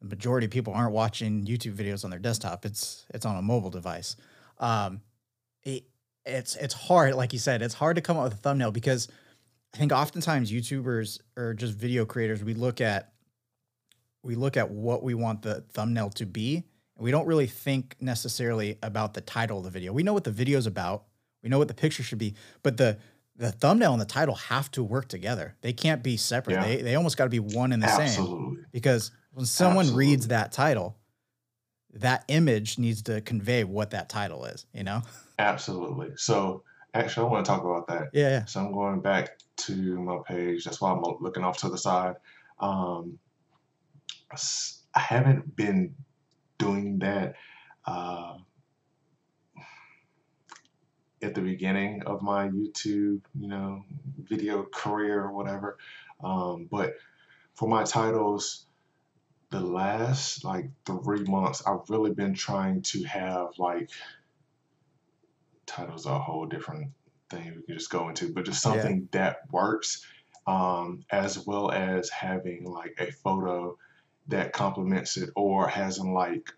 the 0.01 0.07
majority 0.07 0.45
of 0.45 0.51
people 0.51 0.73
aren't 0.73 0.93
watching 0.93 1.45
YouTube 1.45 1.75
videos 1.75 2.03
on 2.03 2.09
their 2.09 2.19
desktop. 2.19 2.65
It's 2.65 3.05
it's 3.13 3.25
on 3.25 3.35
a 3.35 3.41
mobile 3.41 3.69
device. 3.69 4.15
Um, 4.59 5.01
it, 5.63 5.83
it's 6.25 6.55
it's 6.55 6.73
hard, 6.73 7.15
like 7.15 7.33
you 7.33 7.39
said, 7.39 7.61
it's 7.61 7.75
hard 7.75 7.95
to 7.97 8.01
come 8.01 8.17
up 8.17 8.23
with 8.23 8.33
a 8.33 8.37
thumbnail 8.37 8.71
because 8.71 9.07
I 9.75 9.77
think 9.77 9.91
oftentimes 9.91 10.53
YouTubers 10.53 11.19
or 11.35 11.53
just 11.53 11.73
video 11.73 12.05
creators, 12.05 12.41
we 12.41 12.53
look 12.53 12.79
at 12.79 13.11
we 14.23 14.35
look 14.35 14.55
at 14.55 14.71
what 14.71 15.03
we 15.03 15.13
want 15.13 15.41
the 15.41 15.65
thumbnail 15.73 16.11
to 16.11 16.25
be. 16.25 16.63
And 16.95 17.03
we 17.03 17.11
don't 17.11 17.27
really 17.27 17.45
think 17.45 17.97
necessarily 17.99 18.79
about 18.81 19.13
the 19.13 19.19
title 19.19 19.57
of 19.57 19.65
the 19.65 19.69
video. 19.69 19.91
We 19.91 20.01
know 20.01 20.13
what 20.13 20.23
the 20.23 20.31
video's 20.31 20.65
about. 20.65 21.03
We 21.43 21.49
know 21.49 21.57
what 21.57 21.67
the 21.67 21.73
picture 21.73 22.03
should 22.03 22.19
be, 22.19 22.35
but 22.63 22.77
the 22.77 22.97
the 23.35 23.51
thumbnail 23.51 23.91
and 23.91 24.01
the 24.01 24.05
title 24.05 24.35
have 24.35 24.71
to 24.71 24.81
work 24.81 25.09
together. 25.09 25.57
They 25.59 25.73
can't 25.73 26.01
be 26.01 26.15
separate. 26.15 26.53
Yeah. 26.53 26.63
They 26.63 26.81
they 26.81 26.95
almost 26.95 27.17
got 27.17 27.25
to 27.25 27.29
be 27.29 27.39
one 27.39 27.73
and 27.73 27.83
the 27.83 27.87
same 27.87 28.05
Absolutely. 28.05 28.63
because 28.71 29.11
when 29.33 29.45
someone 29.45 29.79
Absolutely. 29.79 30.05
reads 30.07 30.27
that 30.29 30.53
title, 30.53 30.97
that 31.95 32.23
image 32.29 32.79
needs 32.79 33.01
to 33.03 33.19
convey 33.19 33.65
what 33.65 33.89
that 33.91 34.07
title 34.07 34.45
is, 34.45 34.65
you 34.73 34.83
know? 34.83 35.01
Absolutely. 35.37 36.11
So 36.15 36.63
actually, 36.95 37.27
I 37.27 37.29
want 37.29 37.45
to 37.45 37.49
talk 37.51 37.63
about 37.63 37.87
that. 37.87 38.09
Yeah, 38.13 38.29
yeah. 38.29 38.45
So 38.45 38.61
I'm 38.61 38.71
going 38.71 39.01
back 39.01 39.37
to 39.57 39.73
my 39.99 40.19
page. 40.25 40.63
That's 40.63 40.81
why 40.81 40.91
I'm 40.91 41.03
looking 41.19 41.43
off 41.43 41.57
to 41.59 41.69
the 41.69 41.77
side. 41.77 42.15
Um, 42.59 43.19
I 44.31 44.99
haven't 44.99 45.55
been 45.55 45.95
doing 46.57 46.99
that 46.99 47.35
uh, 47.85 48.37
at 51.21 51.35
the 51.35 51.41
beginning 51.41 52.03
of 52.03 52.21
my 52.21 52.47
YouTube, 52.47 53.21
you 53.37 53.47
know, 53.47 53.83
video 54.17 54.63
career 54.63 55.21
or 55.21 55.31
whatever. 55.31 55.77
Um, 56.23 56.67
but 56.71 56.95
for 57.55 57.67
my 57.67 57.83
titles, 57.83 58.65
the 59.49 59.59
last 59.59 60.43
like 60.43 60.69
three 60.85 61.23
months, 61.23 61.63
I've 61.65 61.89
really 61.89 62.11
been 62.11 62.33
trying 62.33 62.81
to 62.83 63.03
have 63.03 63.49
like 63.57 63.89
titles 65.65 66.05
are 66.05 66.19
a 66.19 66.23
whole 66.23 66.45
different 66.45 66.91
thing 67.29 67.53
we 67.55 67.63
can 67.63 67.77
just 67.77 67.89
go 67.89 68.09
into, 68.09 68.31
but 68.33 68.45
just 68.45 68.63
Yeah. 68.65 68.71
something 68.73 69.09
that 69.11 69.37
works, 69.51 70.05
um, 70.47 71.03
as 71.11 71.45
well 71.45 71.71
as 71.71 72.09
having 72.09 72.65
like 72.65 72.95
a 72.99 73.11
photo 73.11 73.77
that 74.27 74.53
complements 74.53 75.17
it 75.17 75.29
or 75.35 75.67
has 75.67 75.97
an 75.99 76.13
like 76.13 76.49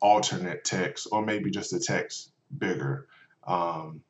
alternate 0.00 0.64
text 0.64 1.08
or 1.10 1.24
maybe 1.24 1.50
just 1.50 1.70
the 1.70 1.80
text 1.80 2.32
bigger. 2.56 3.06
Um, 3.46 4.02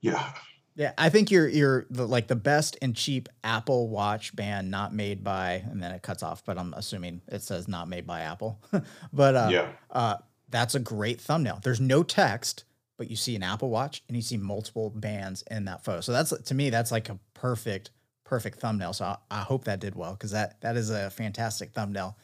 yeah, 0.00 0.32
Yeah, 0.76 0.92
I 0.98 1.08
think 1.08 1.30
you're 1.30 1.48
you're 1.48 1.86
the, 1.88 2.06
like 2.06 2.26
the 2.26 2.36
best 2.36 2.76
and 2.82 2.96
cheap 2.96 3.28
Apple 3.44 3.88
Watch 3.88 4.34
band 4.34 4.70
not 4.70 4.92
made 4.92 5.22
by, 5.22 5.64
and 5.70 5.82
then 5.82 5.92
it 5.92 6.02
cuts 6.02 6.22
off. 6.22 6.44
But 6.44 6.58
I'm 6.58 6.74
assuming 6.74 7.20
it 7.28 7.42
says 7.42 7.68
not 7.68 7.88
made 7.88 8.06
by 8.06 8.20
Apple. 8.22 8.60
but 9.12 9.34
uh, 9.34 9.48
yeah, 9.50 9.72
uh, 9.90 10.16
that's 10.54 10.76
a 10.76 10.80
great 10.80 11.20
thumbnail. 11.20 11.58
There's 11.62 11.80
no 11.80 12.04
text, 12.04 12.62
but 12.96 13.10
you 13.10 13.16
see 13.16 13.34
an 13.34 13.42
Apple 13.42 13.70
Watch 13.70 14.04
and 14.06 14.16
you 14.16 14.22
see 14.22 14.36
multiple 14.36 14.88
bands 14.88 15.42
in 15.50 15.64
that 15.64 15.84
photo. 15.84 16.00
So 16.00 16.12
that's 16.12 16.30
to 16.30 16.54
me 16.54 16.70
that's 16.70 16.92
like 16.92 17.08
a 17.08 17.18
perfect 17.34 17.90
perfect 18.22 18.60
thumbnail. 18.60 18.92
So 18.92 19.04
I, 19.04 19.16
I 19.32 19.40
hope 19.40 19.64
that 19.64 19.80
did 19.80 19.96
well 19.96 20.12
because 20.12 20.30
that 20.30 20.60
that 20.60 20.76
is 20.76 20.90
a 20.90 21.10
fantastic 21.10 21.72
thumbnail 21.72 22.16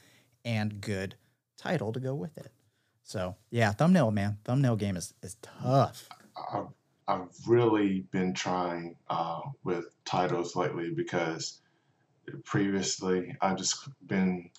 and 0.45 0.81
good 0.81 1.17
title 1.59 1.93
to 1.93 1.99
go 1.99 2.15
with 2.15 2.39
it. 2.39 2.53
So 3.03 3.35
yeah, 3.51 3.73
thumbnail 3.73 4.13
man, 4.13 4.39
thumbnail 4.45 4.77
game 4.77 4.97
is 4.97 5.13
is 5.25 5.37
tough. 5.43 6.09
I've, 6.55 6.69
I've 7.09 7.29
really 7.49 8.05
been 8.13 8.33
trying 8.33 8.95
uh, 9.09 9.41
with 9.65 9.87
titles 10.05 10.55
lately 10.55 10.91
because 10.91 11.61
previously 12.45 13.35
I've 13.41 13.59
just 13.59 13.89
been 14.07 14.51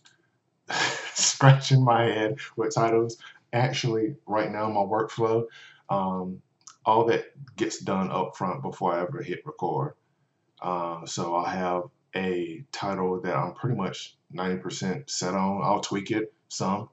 scratching 1.14 1.86
my 1.86 2.04
head 2.04 2.38
with 2.58 2.76
titles. 2.76 3.18
Actually, 3.54 4.16
right 4.26 4.52
now, 4.52 4.70
my 4.70 4.82
workflow, 4.82 5.46
um, 5.90 6.42
all 6.86 7.06
that 7.06 7.26
gets 7.56 7.80
done 7.80 8.10
up 8.12 8.36
front 8.36 8.62
before 8.62 8.94
I 8.94 9.02
ever 9.02 9.22
hit 9.22 9.46
record. 9.46 9.96
Uh, 10.62 11.06
so 11.06 11.36
I'll 11.36 11.46
have 11.46 11.84
a 12.16 12.64
title 12.72 13.20
that 13.22 13.36
I'm 13.36 13.54
pretty 13.54 13.76
much 13.76 14.18
90% 14.34 15.10
set 15.10 15.34
on. 15.34 15.62
I'll 15.64 15.82
tweak 15.82 16.12
it 16.12 16.34
some. 16.50 16.90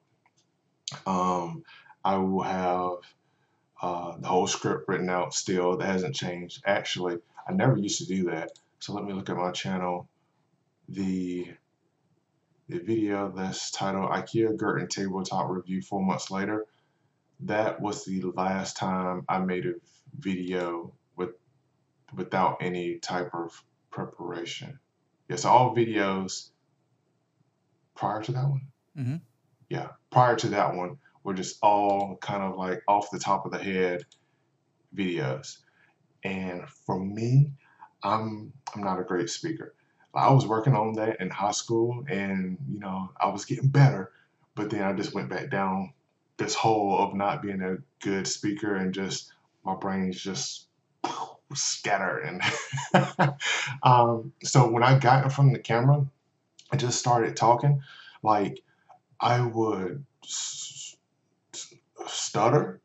Um, 1.06 1.64
I 2.04 2.16
will 2.16 2.42
have 2.42 2.98
uh, 3.82 4.16
the 4.18 4.28
whole 4.28 4.46
script 4.46 4.88
written 4.88 5.08
out 5.10 5.34
still. 5.34 5.76
That 5.76 5.86
hasn't 5.86 6.14
changed. 6.14 6.62
Actually, 6.66 7.18
I 7.48 7.52
never 7.52 7.76
used 7.76 7.98
to 7.98 8.06
do 8.06 8.24
that. 8.30 8.52
So 8.80 8.92
let 8.92 9.04
me 9.04 9.12
look 9.12 9.28
at 9.30 9.36
my 9.36 9.50
channel. 9.50 10.08
The 10.88 11.48
the 12.68 12.78
video 12.78 13.32
that's 13.34 13.70
titled 13.70 14.10
IKEA 14.10 14.56
Gerton 14.56 14.88
Tabletop 14.88 15.48
Review 15.48 15.80
four 15.80 16.04
months 16.04 16.30
later. 16.30 16.66
That 17.40 17.80
was 17.80 18.04
the 18.04 18.22
last 18.22 18.76
time 18.76 19.24
I 19.28 19.38
made 19.38 19.66
a 19.66 19.74
video 20.16 20.92
with 21.16 21.30
without 22.14 22.58
any 22.60 22.98
type 22.98 23.30
of 23.34 23.62
preparation. 23.90 24.78
Yes, 25.28 25.44
all 25.44 25.74
videos 25.74 26.50
prior 27.94 28.22
to 28.22 28.32
that 28.32 28.48
one. 28.48 28.68
Mhm. 28.96 29.20
Yeah, 29.68 29.90
prior 30.10 30.36
to 30.36 30.48
that 30.50 30.74
one 30.74 30.98
were 31.22 31.34
just 31.34 31.58
all 31.62 32.16
kind 32.16 32.42
of 32.42 32.56
like 32.56 32.82
off 32.88 33.10
the 33.10 33.18
top 33.18 33.46
of 33.46 33.52
the 33.52 33.58
head 33.58 34.04
videos. 34.94 35.58
And 36.24 36.68
for 36.68 36.98
me, 36.98 37.52
I'm 38.02 38.52
I'm 38.74 38.82
not 38.82 39.00
a 39.00 39.04
great 39.04 39.30
speaker. 39.30 39.74
I 40.14 40.32
was 40.32 40.46
working 40.46 40.74
on 40.74 40.94
that 40.94 41.20
in 41.20 41.30
high 41.30 41.52
school 41.52 42.04
and 42.08 42.58
you 42.70 42.80
know, 42.80 43.10
I 43.20 43.28
was 43.28 43.44
getting 43.44 43.68
better, 43.68 44.12
but 44.54 44.70
then 44.70 44.82
I 44.82 44.92
just 44.92 45.14
went 45.14 45.28
back 45.28 45.50
down 45.50 45.92
this 46.36 46.54
hole 46.54 46.98
of 46.98 47.14
not 47.14 47.42
being 47.42 47.62
a 47.62 47.78
good 48.00 48.26
speaker 48.26 48.76
and 48.76 48.94
just 48.94 49.32
my 49.64 49.74
brain's 49.74 50.20
just 50.20 50.66
scattered 51.54 52.20
and 52.24 52.42
um, 53.82 54.32
so 54.42 54.70
when 54.70 54.82
I 54.82 54.98
got 54.98 55.24
in 55.24 55.30
front 55.30 55.50
of 55.50 55.56
the 55.56 55.62
camera, 55.62 56.06
I 56.70 56.76
just 56.76 56.98
started 56.98 57.36
talking 57.36 57.80
like 58.22 58.60
I 59.20 59.40
would 59.40 60.04
stutter. 62.06 62.80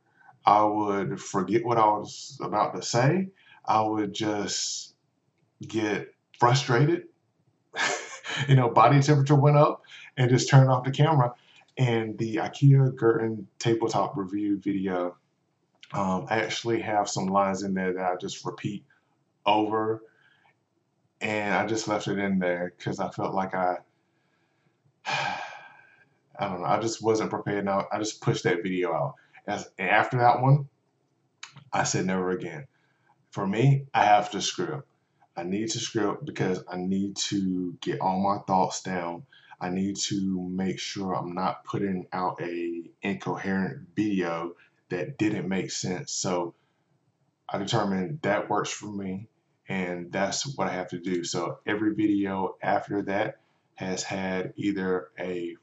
I 0.46 0.64
would 0.64 1.22
forget 1.22 1.66
what 1.66 1.78
I 1.78 1.86
was 1.86 2.38
about 2.42 2.76
to 2.76 2.82
say. 2.82 3.30
I 3.66 3.82
would 3.82 4.14
just 4.14 4.96
get 5.66 6.14
frustrated. 6.40 7.06
you 8.48 8.56
know, 8.56 8.70
body 8.70 9.02
temperature 9.02 9.36
went 9.36 9.58
up 9.58 9.84
and 10.18 10.30
just 10.30 10.50
turned 10.50 10.70
off 10.70 10.84
the 10.84 10.92
camera. 10.92 11.34
And 11.78 12.18
the 12.18 12.36
IKEA 12.36 12.96
Gerton 12.96 13.46
tabletop 13.58 14.16
review 14.16 14.60
video, 14.60 15.18
um, 15.92 16.28
I 16.30 16.42
actually 16.42 16.82
have 16.82 17.10
some 17.10 17.28
lines 17.28 17.64
in 17.64 17.74
there 17.74 17.94
that 17.94 18.12
I 18.12 18.16
just 18.16 18.46
repeat 18.46 18.86
over. 19.46 20.02
And 21.22 21.54
I 21.54 21.66
just 21.66 21.88
left 21.88 22.08
it 22.08 22.20
in 22.20 22.38
there 22.38 22.74
because 22.78 23.00
I 23.00 23.10
felt 23.10 23.34
like 23.34 23.56
I 23.56 23.78
I 25.06 26.48
don't 26.48 26.62
know. 26.62 26.68
I 26.68 26.80
just 26.80 27.02
wasn't 27.02 27.30
prepared. 27.30 27.66
Now 27.66 27.88
I 27.92 28.00
just 28.00 28.22
pushed 28.22 28.44
that 28.44 28.64
video 28.64 28.94
out. 28.94 29.16
As 29.48 29.70
after 29.78 30.18
that 30.18 30.42
one, 30.42 30.68
I 31.72 31.84
said 31.84 32.06
never 32.06 32.32
again. 32.32 32.68
For 33.32 33.46
me, 33.46 33.86
I 33.94 34.06
have 34.06 34.32
to 34.32 34.42
script. 34.42 34.88
I 35.36 35.43
need 35.43 35.69
to 35.72 35.80
script 35.80 36.26
because 36.26 36.63
I 36.67 36.78
need 36.78 37.15
to 37.17 37.76
get 37.82 38.02
all 38.02 38.19
my 38.19 38.39
thoughts 38.46 38.84
down. 38.84 39.26
I 39.60 39.69
need 39.69 39.96
to 40.08 40.50
make 40.50 40.80
sure 40.80 41.13
I'm 41.13 41.34
not 41.34 41.63
putting 41.63 42.08
out 42.13 42.41
a 42.41 42.84
incoherent 43.02 43.88
video 43.96 44.54
that 44.89 45.17
didn't 45.17 45.48
make 45.48 45.72
sense. 45.72 46.12
So 46.12 46.54
I 47.50 47.58
determined 47.58 48.19
that 48.22 48.50
works 48.50 48.72
for 48.72 48.91
me 48.91 49.28
and 49.67 50.12
that's 50.12 50.46
what 50.58 50.67
I 50.67 50.74
have 50.74 50.89
to 50.89 51.00
do. 51.00 51.24
So 51.24 51.60
every 51.65 51.96
video 51.96 52.56
after 52.62 53.02
that 53.04 53.39
has 53.76 54.04
had 54.04 54.54
either 54.56 55.10
a 55.17 55.56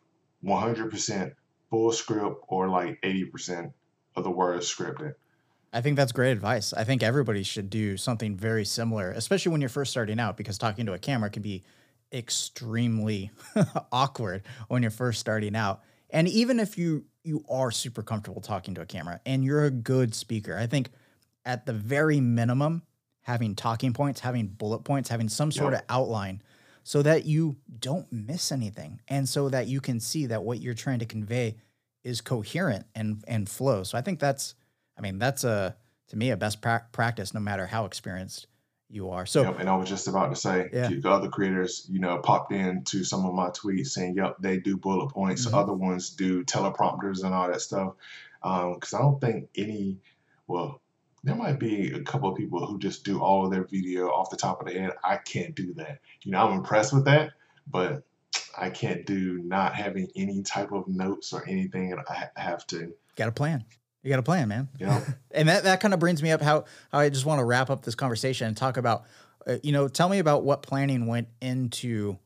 100% 0.45 1.35
full 1.69 1.93
script 1.93 2.45
or 2.49 2.69
like 2.69 3.01
80% 3.03 3.73
of 4.17 4.25
the 4.25 4.31
words 4.31 4.73
scripted. 4.73 5.15
I 5.73 5.81
think 5.81 5.97
that's 5.97 6.13
great 6.13 6.33
advice. 6.33 6.73
I 6.73 6.85
think 6.85 7.03
everybody 7.03 7.43
should 7.43 7.71
do 7.71 7.97
something 7.97 8.37
very 8.37 8.65
similar, 8.65 9.11
especially 9.13 9.53
when 9.53 9.61
you're 9.61 9.71
first 9.71 9.93
starting 9.93 10.19
out, 10.19 10.37
because 10.37 10.59
talking 10.59 10.87
to 10.87 10.95
a 10.95 10.99
camera 10.99 11.31
can 11.31 11.43
be 11.43 11.63
extremely 12.13 13.31
awkward 13.93 14.43
when 14.69 14.83
you're 14.83 14.91
first 14.91 15.21
starting 15.21 15.55
out. 15.55 15.83
And 16.11 16.27
even 16.29 16.59
if 16.59 16.77
you 16.77 17.05
you 17.23 17.45
are 17.51 17.71
super 17.71 18.03
comfortable 18.03 18.41
talking 18.41 18.75
to 18.75 18.81
a 18.81 18.87
camera 18.87 19.21
and 19.27 19.45
you're 19.45 19.65
a 19.65 19.71
good 19.71 20.15
speaker, 20.15 20.57
I 20.57 20.67
think 20.67 20.91
at 21.45 21.67
the 21.67 21.73
very 21.73 22.21
minimum, 22.21 22.83
having 23.23 23.55
talking 23.55 23.93
points, 23.93 24.21
having 24.21 24.47
bullet 24.49 24.81
points, 24.81 25.09
having 25.09 25.29
some 25.29 25.53
sort 25.53 25.73
yep. 25.73 25.83
of 25.83 25.87
outline 25.89 26.43
so 26.83 27.03
that 27.03 27.27
you 27.27 27.57
don't 27.79 28.11
miss 28.11 28.51
anything 28.51 29.01
and 29.07 29.29
so 29.29 29.49
that 29.51 29.67
you 29.69 29.81
can 29.81 30.01
see 30.01 30.27
that 30.27 30.43
what 30.43 30.61
you're 30.61 30.75
trying 30.75 30.99
to 30.99 31.07
convey 31.07 31.57
is 32.03 32.21
coherent 32.21 32.87
and 32.95 33.23
and 33.29 33.49
flow. 33.49 33.85
So 33.85 33.97
I 33.97 34.01
think 34.01 34.19
that's 34.19 34.55
I 35.01 35.03
mean, 35.03 35.19
that's 35.19 35.45
a 35.45 35.75
to 36.09 36.17
me 36.17 36.31
a 36.31 36.37
best 36.37 36.61
pra- 36.61 36.87
practice, 36.93 37.33
no 37.33 37.41
matter 37.41 37.67
how 37.67 37.87
experienced 37.87 38.47
you 38.91 39.09
are. 39.09 39.25
So, 39.25 39.43
yep, 39.43 39.59
and 39.59 39.69
I 39.69 39.77
was 39.77 39.89
just 39.89 40.09
about 40.09 40.29
to 40.29 40.37
say, 40.37 40.69
yeah. 40.73 40.91
other 41.05 41.29
creators, 41.29 41.87
you 41.89 42.01
know, 42.01 42.19
popped 42.19 42.53
into 42.53 43.03
some 43.05 43.25
of 43.25 43.33
my 43.33 43.49
tweets 43.49 43.89
saying, 43.89 44.17
"Yep, 44.17 44.37
they 44.41 44.59
do 44.59 44.77
bullet 44.77 45.09
points. 45.09 45.47
Mm-hmm. 45.47 45.55
Other 45.55 45.73
ones 45.73 46.11
do 46.11 46.45
teleprompters 46.45 47.25
and 47.25 47.35
all 47.35 47.49
that 47.51 47.63
stuff." 47.63 47.95
Because 48.43 48.93
um, 48.93 49.01
I 49.01 49.03
don't 49.03 49.21
think 49.21 49.49
any, 49.57 49.99
well, 50.47 50.83
there 51.25 51.35
might 51.35 51.59
be 51.59 51.93
a 51.93 52.03
couple 52.03 52.29
of 52.29 52.37
people 52.37 52.67
who 52.67 52.79
just 52.79 53.05
do 53.05 53.21
all 53.21 53.47
of 53.47 53.53
their 53.53 53.65
video 53.65 54.09
off 54.09 54.31
the 54.31 54.37
top 54.37 54.61
of 54.61 54.67
the 54.67 54.79
head. 54.79 54.93
I 55.03 55.17
can't 55.17 55.55
do 55.55 55.73
that. 55.75 56.01
You 56.23 56.33
know, 56.33 56.47
I'm 56.47 56.59
impressed 56.59 56.93
with 56.93 57.07
that, 57.07 57.31
but 57.67 58.03
I 58.59 58.69
can't 58.69 59.07
do 59.07 59.41
not 59.45 59.75
having 59.75 60.09
any 60.15 60.43
type 60.43 60.73
of 60.73 60.89
notes 60.89 61.33
or 61.33 61.49
anything. 61.49 61.95
I 62.09 62.29
have 62.37 62.67
to. 62.69 62.93
Got 63.17 63.29
a 63.29 63.33
plan. 63.33 63.65
You 64.03 64.11
got 64.11 64.19
a 64.19 64.23
plan, 64.23 64.49
man. 64.49 64.69
Yeah. 64.79 65.05
and 65.31 65.49
that, 65.49 65.65
that 65.65 65.81
kind 65.81 65.93
of 65.93 66.01
brings 66.01 66.23
me 66.23 66.31
up 66.31 66.41
how, 66.41 66.65
how 66.91 66.99
I 66.99 67.09
just 67.11 67.27
want 67.27 67.39
to 67.41 67.45
wrap 67.45 67.71
up 67.71 67.83
this 67.85 67.95
conversation 67.95 68.47
and 68.47 68.57
talk 68.57 68.77
about, 68.77 69.05
uh, 69.47 69.57
you 69.63 69.73
know, 69.73 69.89
tell 69.89 70.09
me 70.09 70.19
about 70.19 70.43
what 70.43 70.63
planning 70.63 71.07
went 71.07 71.29
into 71.41 72.19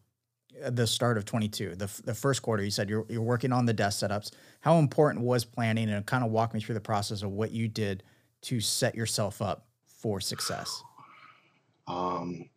uh, 0.64 0.70
the 0.70 0.86
start 0.86 1.18
of 1.18 1.24
22, 1.24 1.74
the, 1.74 1.90
the 2.04 2.14
first 2.14 2.42
quarter. 2.42 2.62
You 2.62 2.70
said 2.70 2.88
you're, 2.88 3.04
you're 3.08 3.22
working 3.22 3.52
on 3.52 3.66
the 3.66 3.72
desk 3.72 4.04
setups. 4.04 4.30
How 4.60 4.78
important 4.78 5.24
was 5.24 5.44
planning 5.44 5.90
and 5.90 6.06
kind 6.06 6.24
of 6.24 6.30
walk 6.30 6.54
me 6.54 6.60
through 6.60 6.74
the 6.74 6.80
process 6.80 7.22
of 7.22 7.32
what 7.32 7.50
you 7.50 7.66
did 7.66 8.04
to 8.42 8.60
set 8.60 8.94
yourself 8.94 9.42
up 9.42 9.66
for 9.84 10.20
success? 10.20 10.82
Um, 11.88 12.48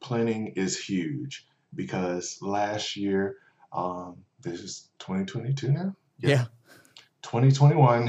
planning 0.00 0.48
is 0.56 0.78
huge 0.78 1.46
because 1.74 2.38
last 2.40 2.96
year, 2.96 3.36
um, 3.72 4.18
this 4.40 4.60
is 4.60 4.88
2022 5.00 5.72
now. 5.72 5.96
Yeah. 6.20 6.28
yeah. 6.30 6.44
2021 7.22 8.08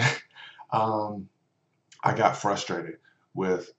um, 0.72 1.30
I 2.04 2.14
got 2.14 2.38
frustrated 2.38 2.98
with 3.34 3.72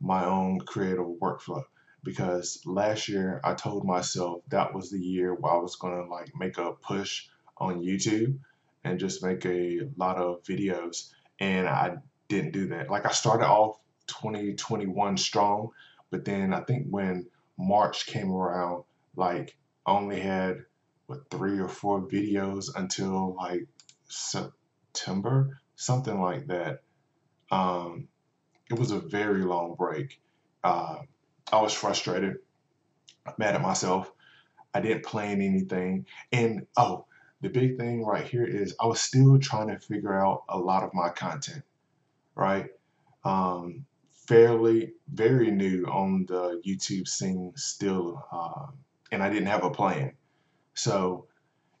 my 0.00 0.24
own 0.24 0.60
creative 0.60 1.06
workflow 1.20 1.64
because 2.04 2.60
last 2.64 3.08
year 3.08 3.40
I 3.44 3.54
told 3.54 3.84
myself 3.84 4.42
that 4.48 4.72
was 4.72 4.90
the 4.90 5.00
year 5.00 5.34
where 5.34 5.52
I 5.52 5.58
was 5.58 5.76
gonna 5.76 6.06
like 6.06 6.30
make 6.38 6.58
a 6.58 6.72
push 6.72 7.26
on 7.56 7.82
YouTube 7.82 8.38
and 8.84 9.00
just 9.00 9.22
make 9.22 9.44
a 9.44 9.80
lot 9.96 10.16
of 10.16 10.42
videos 10.44 11.10
and 11.40 11.68
I 11.68 11.96
didn't 12.28 12.52
do 12.52 12.68
that. 12.68 12.90
Like 12.90 13.06
I 13.06 13.10
started 13.10 13.46
off 13.46 13.78
2021 14.06 15.16
strong, 15.16 15.70
but 16.10 16.24
then 16.24 16.54
I 16.54 16.60
think 16.60 16.86
when 16.88 17.26
March 17.58 18.06
came 18.06 18.30
around, 18.30 18.84
like 19.16 19.56
I 19.84 19.92
only 19.92 20.20
had 20.20 20.64
what 21.06 21.28
three 21.30 21.58
or 21.58 21.68
four 21.68 22.02
videos 22.02 22.66
until 22.76 23.34
like 23.34 23.66
September 24.06 25.58
something 25.78 26.20
like 26.20 26.48
that. 26.48 26.82
Um, 27.50 28.08
it 28.68 28.78
was 28.78 28.90
a 28.90 28.98
very 28.98 29.42
long 29.42 29.76
break. 29.78 30.20
Uh, 30.62 30.96
I 31.50 31.62
was 31.62 31.72
frustrated, 31.72 32.38
mad 33.38 33.54
at 33.54 33.62
myself. 33.62 34.12
I 34.74 34.80
didn't 34.80 35.04
plan 35.04 35.40
anything. 35.40 36.04
And 36.32 36.66
oh, 36.76 37.06
the 37.40 37.48
big 37.48 37.78
thing 37.78 38.04
right 38.04 38.26
here 38.26 38.44
is 38.44 38.74
I 38.80 38.86
was 38.86 39.00
still 39.00 39.38
trying 39.38 39.68
to 39.68 39.78
figure 39.78 40.12
out 40.12 40.42
a 40.48 40.58
lot 40.58 40.82
of 40.82 40.92
my 40.92 41.10
content, 41.10 41.62
right? 42.34 42.70
Um, 43.24 43.86
fairly, 44.26 44.94
very 45.10 45.52
new 45.52 45.86
on 45.86 46.26
the 46.26 46.60
YouTube 46.66 47.06
scene 47.06 47.52
still, 47.54 48.26
uh, 48.32 48.66
and 49.12 49.22
I 49.22 49.30
didn't 49.30 49.46
have 49.46 49.64
a 49.64 49.70
plan. 49.70 50.14
So 50.74 51.28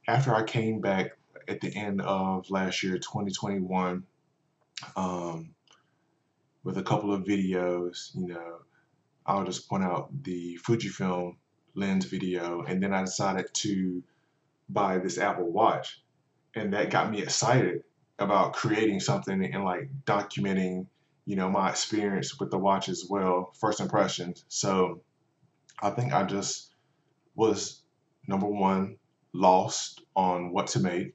after 0.06 0.34
I 0.34 0.44
came 0.44 0.80
back 0.80 1.17
at 1.48 1.60
the 1.60 1.74
end 1.74 2.00
of 2.02 2.50
last 2.50 2.82
year, 2.82 2.98
2021, 2.98 4.04
um, 4.96 5.54
with 6.62 6.76
a 6.76 6.82
couple 6.82 7.12
of 7.12 7.24
videos. 7.24 8.14
You 8.14 8.28
know, 8.28 8.58
I'll 9.26 9.44
just 9.44 9.68
point 9.68 9.82
out 9.82 10.10
the 10.22 10.58
Fujifilm 10.62 11.36
lens 11.74 12.04
video, 12.04 12.62
and 12.62 12.82
then 12.82 12.92
I 12.92 13.02
decided 13.02 13.46
to 13.54 14.02
buy 14.68 14.98
this 14.98 15.18
Apple 15.18 15.50
Watch, 15.50 16.02
and 16.54 16.72
that 16.74 16.90
got 16.90 17.10
me 17.10 17.22
excited 17.22 17.82
about 18.18 18.52
creating 18.52 19.00
something 19.00 19.44
and 19.44 19.64
like 19.64 19.88
documenting, 20.04 20.86
you 21.24 21.36
know, 21.36 21.48
my 21.48 21.70
experience 21.70 22.38
with 22.38 22.50
the 22.50 22.58
watch 22.58 22.88
as 22.88 23.06
well, 23.08 23.52
first 23.58 23.80
impressions. 23.80 24.44
So 24.48 25.00
I 25.80 25.90
think 25.90 26.12
I 26.12 26.24
just 26.24 26.74
was 27.36 27.82
number 28.26 28.46
one 28.46 28.96
lost 29.32 30.02
on 30.16 30.52
what 30.52 30.66
to 30.68 30.80
make 30.80 31.14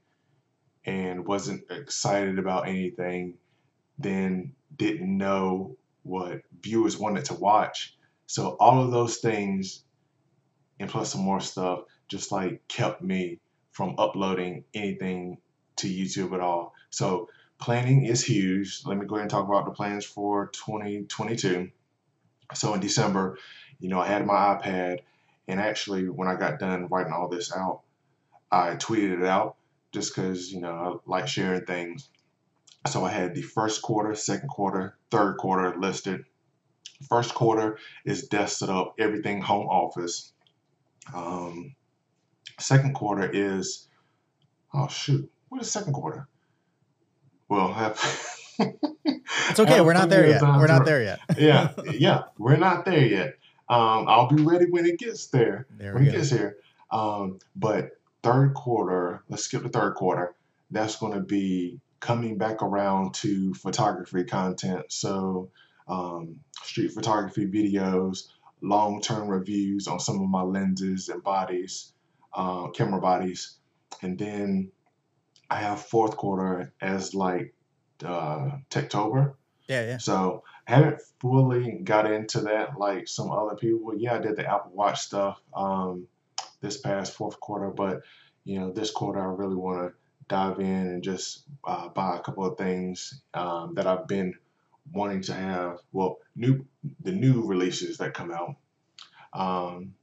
and 0.85 1.25
wasn't 1.25 1.63
excited 1.69 2.39
about 2.39 2.67
anything, 2.67 3.37
then 3.97 4.53
didn't 4.75 5.17
know 5.17 5.77
what 6.03 6.41
viewers 6.61 6.97
wanted 6.97 7.25
to 7.25 7.33
watch. 7.35 7.95
So 8.25 8.57
all 8.59 8.83
of 8.83 8.91
those 8.91 9.17
things 9.17 9.83
and 10.79 10.89
plus 10.89 11.11
some 11.11 11.21
more 11.21 11.39
stuff 11.39 11.83
just 12.07 12.31
like 12.31 12.67
kept 12.67 13.01
me 13.01 13.39
from 13.71 13.95
uploading 13.97 14.65
anything 14.73 15.37
to 15.77 15.87
YouTube 15.87 16.33
at 16.33 16.41
all. 16.41 16.73
So 16.89 17.29
planning 17.59 18.05
is 18.05 18.23
huge. 18.23 18.81
Let 18.85 18.97
me 18.97 19.05
go 19.05 19.15
ahead 19.15 19.23
and 19.23 19.31
talk 19.31 19.47
about 19.47 19.65
the 19.65 19.71
plans 19.71 20.05
for 20.05 20.47
2022. 20.47 21.71
So 22.53 22.73
in 22.73 22.79
December, 22.79 23.37
you 23.79 23.89
know, 23.89 23.99
I 23.99 24.07
had 24.07 24.25
my 24.25 24.33
iPad 24.33 24.99
and 25.47 25.59
actually 25.59 26.09
when 26.09 26.27
I 26.27 26.35
got 26.35 26.59
done 26.59 26.87
writing 26.87 27.13
all 27.13 27.29
this 27.29 27.55
out, 27.55 27.81
I 28.51 28.75
tweeted 28.75 29.21
it 29.21 29.25
out 29.25 29.55
just 29.93 30.15
because 30.15 30.51
you 30.51 30.59
know 30.59 31.01
I 31.07 31.09
like 31.09 31.27
sharing 31.27 31.65
things. 31.65 32.09
So 32.87 33.05
I 33.05 33.11
had 33.11 33.33
the 33.33 33.41
first 33.41 33.81
quarter, 33.81 34.13
second 34.15 34.49
quarter, 34.49 34.97
third 35.09 35.37
quarter 35.37 35.79
listed. 35.79 36.25
First 37.07 37.33
quarter 37.33 37.77
is 38.05 38.27
desk 38.27 38.59
set 38.59 38.69
up, 38.69 38.95
everything 38.99 39.41
home 39.41 39.67
office. 39.67 40.33
Um, 41.13 41.75
second 42.59 42.93
quarter 42.93 43.29
is 43.31 43.87
oh 44.73 44.87
shoot, 44.87 45.29
what 45.49 45.61
is 45.61 45.71
second 45.71 45.93
quarter? 45.93 46.27
Well, 47.47 47.71
have 47.71 47.99
it's 48.59 49.59
okay. 49.59 49.81
We're 49.81 49.93
not 49.93 50.09
there 50.09 50.27
yet. 50.27 50.41
We're 50.41 50.67
not 50.67 50.85
there 50.85 51.03
yet. 51.03 51.19
yeah, 51.37 51.71
yeah, 51.91 52.23
we're 52.37 52.57
not 52.57 52.85
there 52.85 53.05
yet. 53.05 53.35
Um, 53.69 54.07
I'll 54.07 54.27
be 54.27 54.43
ready 54.43 54.65
when 54.69 54.85
it 54.85 54.99
gets 54.99 55.27
there. 55.27 55.67
there 55.77 55.93
when 55.93 56.03
it 56.03 56.11
go. 56.11 56.17
gets 56.17 56.29
here. 56.29 56.57
Um, 56.91 57.39
but 57.55 57.91
third 58.23 58.53
quarter, 58.53 59.23
let's 59.29 59.43
skip 59.43 59.63
the 59.63 59.69
third 59.69 59.95
quarter, 59.95 60.35
that's 60.71 60.95
going 60.95 61.13
to 61.13 61.19
be 61.19 61.79
coming 61.99 62.37
back 62.37 62.61
around 62.63 63.13
to 63.13 63.53
photography 63.53 64.23
content. 64.23 64.85
So, 64.89 65.51
um, 65.87 66.39
street 66.63 66.91
photography 66.91 67.45
videos, 67.45 68.29
long 68.61 69.01
term 69.01 69.27
reviews 69.27 69.87
on 69.87 69.99
some 69.99 70.21
of 70.21 70.29
my 70.29 70.41
lenses 70.41 71.09
and 71.09 71.23
bodies, 71.23 71.93
uh, 72.33 72.69
camera 72.69 72.99
bodies. 72.99 73.57
And 74.01 74.17
then 74.17 74.71
I 75.49 75.57
have 75.57 75.81
fourth 75.81 76.17
quarter 76.17 76.73
as 76.81 77.13
like 77.13 77.53
uh, 78.03 78.51
Techtober. 78.69 79.35
Yeah, 79.67 79.85
yeah. 79.85 79.97
So 79.97 80.43
I 80.67 80.75
haven't 80.75 81.01
fully 81.19 81.79
got 81.83 82.11
into 82.11 82.41
that 82.41 82.77
like 82.77 83.07
some 83.07 83.31
other 83.31 83.55
people. 83.55 83.93
Yeah, 83.95 84.15
I 84.15 84.19
did 84.19 84.35
the 84.35 84.45
Apple 84.45 84.71
Watch 84.73 84.99
stuff. 84.99 85.41
Um, 85.55 86.07
this 86.63 86.77
past 86.77 87.13
fourth 87.13 87.39
quarter, 87.39 87.69
but 87.69 88.01
you 88.45 88.59
know, 88.59 88.71
this 88.71 88.89
quarter 88.89 89.21
I 89.21 89.35
really 89.35 89.55
want 89.55 89.81
to 89.81 89.93
dive 90.27 90.59
in 90.59 90.87
and 90.87 91.03
just 91.03 91.43
uh, 91.63 91.89
buy 91.89 92.15
a 92.15 92.21
couple 92.21 92.45
of 92.45 92.57
things 92.57 93.21
um, 93.33 93.75
that 93.75 93.85
I've 93.85 94.07
been 94.07 94.33
wanting 94.91 95.21
to 95.23 95.33
have. 95.33 95.77
Well, 95.91 96.17
new 96.35 96.65
the 97.01 97.11
new 97.11 97.45
releases 97.45 97.97
that 97.97 98.15
come 98.15 98.31
out. 98.31 98.55
Um, 99.33 99.93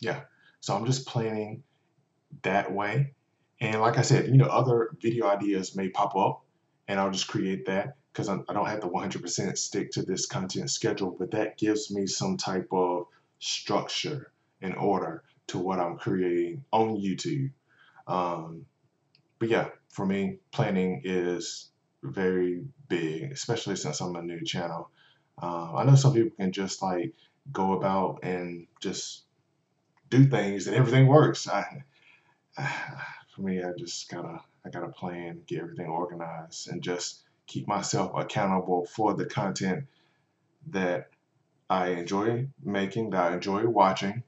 yeah, 0.00 0.20
so 0.60 0.76
I'm 0.76 0.86
just 0.86 1.06
planning 1.06 1.64
that 2.42 2.72
way. 2.72 3.14
And 3.60 3.80
like 3.80 3.96
I 3.96 4.02
said, 4.02 4.26
you 4.26 4.36
know, 4.36 4.46
other 4.46 4.90
video 5.00 5.26
ideas 5.26 5.74
may 5.74 5.88
pop 5.88 6.14
up, 6.14 6.44
and 6.86 7.00
I'll 7.00 7.10
just 7.10 7.28
create 7.28 7.66
that 7.66 7.96
because 8.12 8.28
I 8.28 8.36
don't 8.52 8.68
have 8.68 8.80
to 8.80 8.88
100% 8.88 9.58
stick 9.58 9.90
to 9.92 10.02
this 10.02 10.26
content 10.26 10.70
schedule, 10.70 11.14
but 11.18 11.30
that 11.32 11.58
gives 11.58 11.90
me 11.90 12.06
some 12.06 12.36
type 12.36 12.68
of 12.72 13.06
structure 13.38 14.32
and 14.62 14.74
order 14.74 15.22
to 15.48 15.58
what 15.58 15.78
I'm 15.78 15.96
creating 15.96 16.64
on 16.72 16.96
YouTube. 16.96 17.50
Um, 18.06 18.66
but 19.38 19.48
yeah, 19.48 19.68
for 19.90 20.06
me, 20.06 20.38
planning 20.50 21.02
is 21.04 21.70
very 22.02 22.64
big, 22.88 23.32
especially 23.32 23.76
since 23.76 24.00
I'm 24.00 24.16
a 24.16 24.22
new 24.22 24.44
channel. 24.44 24.90
Um, 25.38 25.72
I 25.76 25.84
know 25.84 25.94
some 25.94 26.14
people 26.14 26.36
can 26.36 26.52
just 26.52 26.82
like 26.82 27.14
go 27.52 27.72
about 27.72 28.20
and 28.22 28.66
just 28.80 29.22
do 30.10 30.26
things 30.26 30.66
and 30.66 30.76
everything 30.76 31.06
works. 31.06 31.48
I, 31.48 31.84
for 33.34 33.42
me, 33.42 33.62
I 33.62 33.72
just 33.78 34.08
gotta 34.08 34.40
I 34.64 34.70
gotta 34.70 34.88
plan, 34.88 35.42
get 35.46 35.60
everything 35.60 35.86
organized, 35.86 36.68
and 36.68 36.82
just 36.82 37.22
keep 37.46 37.68
myself 37.68 38.12
accountable 38.14 38.86
for 38.86 39.14
the 39.14 39.26
content 39.26 39.84
that 40.68 41.10
I 41.70 41.88
enjoy 41.90 42.48
making, 42.64 43.10
that 43.10 43.32
I 43.32 43.34
enjoy 43.34 43.66
watching, 43.66 44.24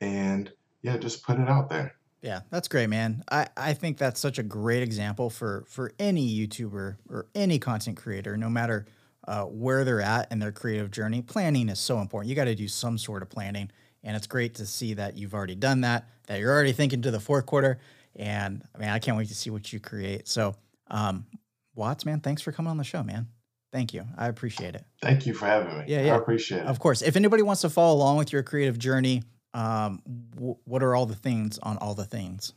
and 0.00 0.52
yeah, 0.82 0.96
just 0.96 1.24
put 1.24 1.38
it 1.38 1.48
out 1.48 1.68
there. 1.68 1.94
Yeah, 2.22 2.40
that's 2.50 2.68
great, 2.68 2.88
man. 2.88 3.24
I, 3.30 3.48
I 3.56 3.72
think 3.72 3.96
that's 3.96 4.20
such 4.20 4.38
a 4.38 4.42
great 4.42 4.82
example 4.82 5.30
for 5.30 5.64
for 5.68 5.92
any 5.98 6.28
YouTuber 6.46 6.96
or 7.08 7.26
any 7.34 7.58
content 7.58 7.96
creator, 7.96 8.36
no 8.36 8.50
matter 8.50 8.86
uh, 9.26 9.44
where 9.44 9.84
they're 9.84 10.02
at 10.02 10.30
in 10.30 10.38
their 10.38 10.52
creative 10.52 10.90
journey. 10.90 11.22
Planning 11.22 11.68
is 11.68 11.78
so 11.78 11.98
important. 12.00 12.28
You 12.28 12.36
got 12.36 12.44
to 12.44 12.54
do 12.54 12.68
some 12.68 12.98
sort 12.98 13.22
of 13.22 13.30
planning, 13.30 13.70
and 14.04 14.16
it's 14.16 14.26
great 14.26 14.56
to 14.56 14.66
see 14.66 14.94
that 14.94 15.16
you've 15.16 15.34
already 15.34 15.54
done 15.54 15.80
that. 15.82 16.08
That 16.26 16.40
you're 16.40 16.52
already 16.52 16.72
thinking 16.72 17.02
to 17.02 17.10
the 17.10 17.20
fourth 17.20 17.46
quarter, 17.46 17.78
and 18.14 18.62
I 18.74 18.78
mean, 18.78 18.88
I 18.90 18.98
can't 18.98 19.16
wait 19.16 19.28
to 19.28 19.34
see 19.34 19.50
what 19.50 19.72
you 19.72 19.80
create. 19.80 20.28
So, 20.28 20.54
um, 20.88 21.26
Watts, 21.74 22.04
man, 22.04 22.20
thanks 22.20 22.42
for 22.42 22.52
coming 22.52 22.70
on 22.70 22.76
the 22.76 22.84
show, 22.84 23.02
man. 23.02 23.28
Thank 23.72 23.94
you. 23.94 24.04
I 24.18 24.28
appreciate 24.28 24.74
it. 24.74 24.84
Thank 25.00 25.26
you 25.26 25.32
for 25.32 25.46
having 25.46 25.78
me. 25.78 25.84
Yeah, 25.86 26.02
yeah. 26.02 26.14
I 26.14 26.18
appreciate 26.18 26.62
it. 26.62 26.66
Of 26.66 26.80
course. 26.80 27.02
If 27.02 27.16
anybody 27.16 27.42
wants 27.42 27.62
to 27.62 27.70
follow 27.70 27.94
along 27.94 28.18
with 28.18 28.32
your 28.32 28.42
creative 28.42 28.78
journey, 28.78 29.22
um, 29.54 30.02
w- 30.34 30.56
what 30.64 30.82
are 30.82 30.94
all 30.94 31.06
the 31.06 31.14
things 31.14 31.58
on 31.58 31.76
all 31.78 31.94
the 31.94 32.04
things? 32.04 32.52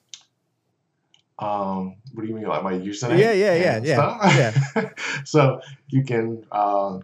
Um, 1.40 1.96
what 2.14 2.24
do 2.24 2.28
you 2.30 2.36
mean, 2.36 2.46
like 2.46 2.64
my 2.64 2.74
username? 2.74 3.18
Yeah, 3.20 3.32
yeah, 3.34 3.56
yeah, 3.56 3.82
yeah, 3.84 4.54
yeah. 4.76 4.90
so 5.26 5.62
you 5.90 6.04
can 6.04 6.46
uh, 6.52 7.00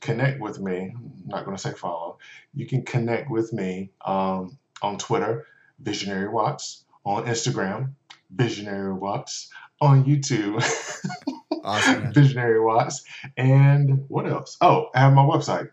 connect 0.00 0.40
with 0.40 0.58
me. 0.58 0.94
I'm 0.96 1.22
not 1.26 1.44
going 1.44 1.56
to 1.56 1.62
say 1.62 1.72
follow. 1.72 2.18
You 2.54 2.66
can 2.66 2.82
connect 2.82 3.30
with 3.30 3.52
me 3.52 3.90
um, 4.04 4.58
on 4.82 4.98
Twitter, 4.98 5.46
Visionary 5.80 6.28
Watts, 6.28 6.84
on 7.04 7.26
Instagram, 7.26 7.92
Visionary 8.34 8.92
Watts, 8.94 9.50
on 9.80 10.04
YouTube, 10.04 10.62
Awesome. 11.62 12.12
Visionary 12.14 12.60
Watts, 12.60 13.04
and 13.36 14.04
what 14.08 14.26
else? 14.26 14.56
Oh, 14.60 14.90
I 14.94 15.00
have 15.00 15.12
my 15.12 15.22
website, 15.22 15.70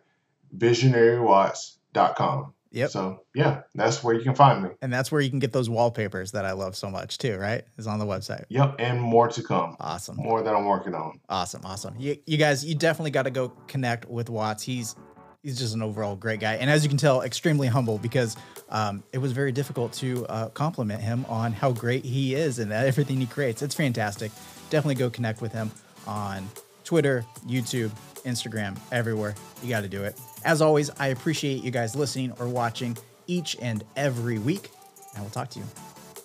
visionarywatts.com. 0.58 2.54
Yep. 2.72 2.90
So 2.90 3.24
yeah, 3.36 3.62
that's 3.76 4.04
where 4.04 4.16
you 4.16 4.22
can 4.22 4.36
find 4.36 4.64
me. 4.64 4.70
And 4.82 4.92
that's 4.92 5.12
where 5.12 5.22
you 5.22 5.30
can 5.30 5.40
get 5.40 5.52
those 5.52 5.70
wallpapers 5.70 6.32
that 6.32 6.46
I 6.46 6.54
love 6.54 6.76
so 6.76 6.90
much 6.90 7.18
too, 7.18 7.38
right? 7.38 7.64
Is 7.78 7.88
on 7.88 8.00
the 8.00 8.06
website. 8.06 8.46
Yep, 8.50 8.76
and 8.80 9.02
more 9.02 9.28
to 9.28 9.44
come. 9.44 9.76
Awesome. 9.80 10.16
More 10.18 10.42
that 10.42 10.56
I'm 10.56 10.66
working 10.66 10.94
on. 10.94 11.20
Awesome. 11.30 11.62
Awesome. 11.66 11.96
You, 12.00 12.18
you 12.26 12.38
guys, 12.38 12.66
you 12.66 12.76
definitely 12.76 13.12
got 13.12 13.24
to 13.24 13.32
go 13.32 13.50
connect 13.68 14.06
with 14.06 14.30
Watts. 14.30 14.64
He's 14.64 14.96
he's 15.44 15.60
just 15.60 15.76
an 15.76 15.82
overall 15.82 16.16
great 16.16 16.40
guy, 16.40 16.56
and 16.56 16.70
as 16.70 16.84
you 16.84 16.90
can 16.90 16.98
tell, 16.98 17.22
extremely 17.22 17.68
humble 17.68 17.98
because 17.98 18.38
um, 18.70 19.04
it 19.12 19.18
was 19.18 19.34
very 19.34 19.52
difficult 19.52 19.92
to 19.94 20.26
uh, 20.28 20.50
compliment 20.50 21.02
him 21.02 21.26
on 21.28 21.52
how 21.52 21.72
great 21.72 22.06
he 22.06 22.36
is 22.36 22.60
and 22.60 22.72
everything 22.72 23.20
he 23.20 23.26
creates. 23.26 23.62
It's 23.62 23.76
fantastic. 23.76 24.32
Definitely 24.70 24.96
go 24.96 25.10
connect 25.10 25.42
with 25.42 25.52
him 25.52 25.72
on 26.08 26.48
Twitter, 26.86 27.26
YouTube, 27.46 27.92
Instagram, 28.24 28.78
everywhere. 28.92 29.36
You 29.64 29.70
got 29.70 29.82
to 29.82 29.90
do 29.90 30.04
it. 30.04 30.20
As 30.44 30.62
always, 30.62 30.90
I 31.00 31.08
appreciate 31.08 31.64
you 31.64 31.72
guys 31.72 31.96
listening 31.96 32.32
or 32.40 32.48
watching 32.48 32.98
each 33.28 33.56
and 33.62 33.84
every 33.96 34.40
week, 34.40 34.70
and 35.14 35.24
we'll 35.24 35.32
talk 35.32 35.50
to 35.52 35.60
you 35.60 35.66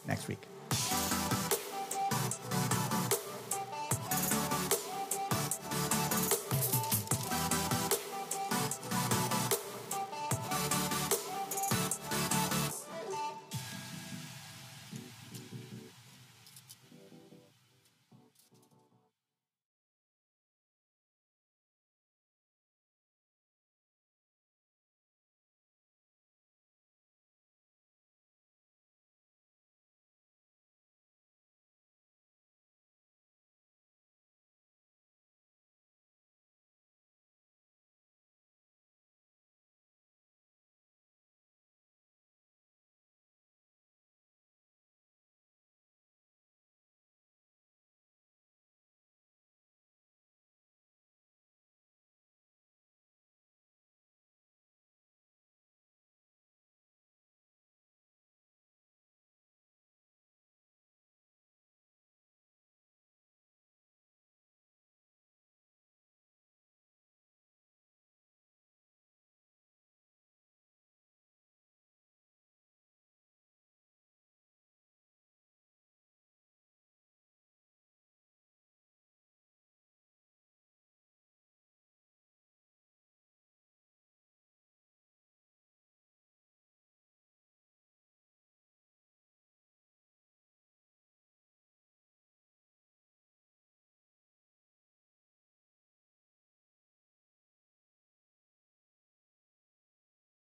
next 0.07 0.29
week. 0.29 0.41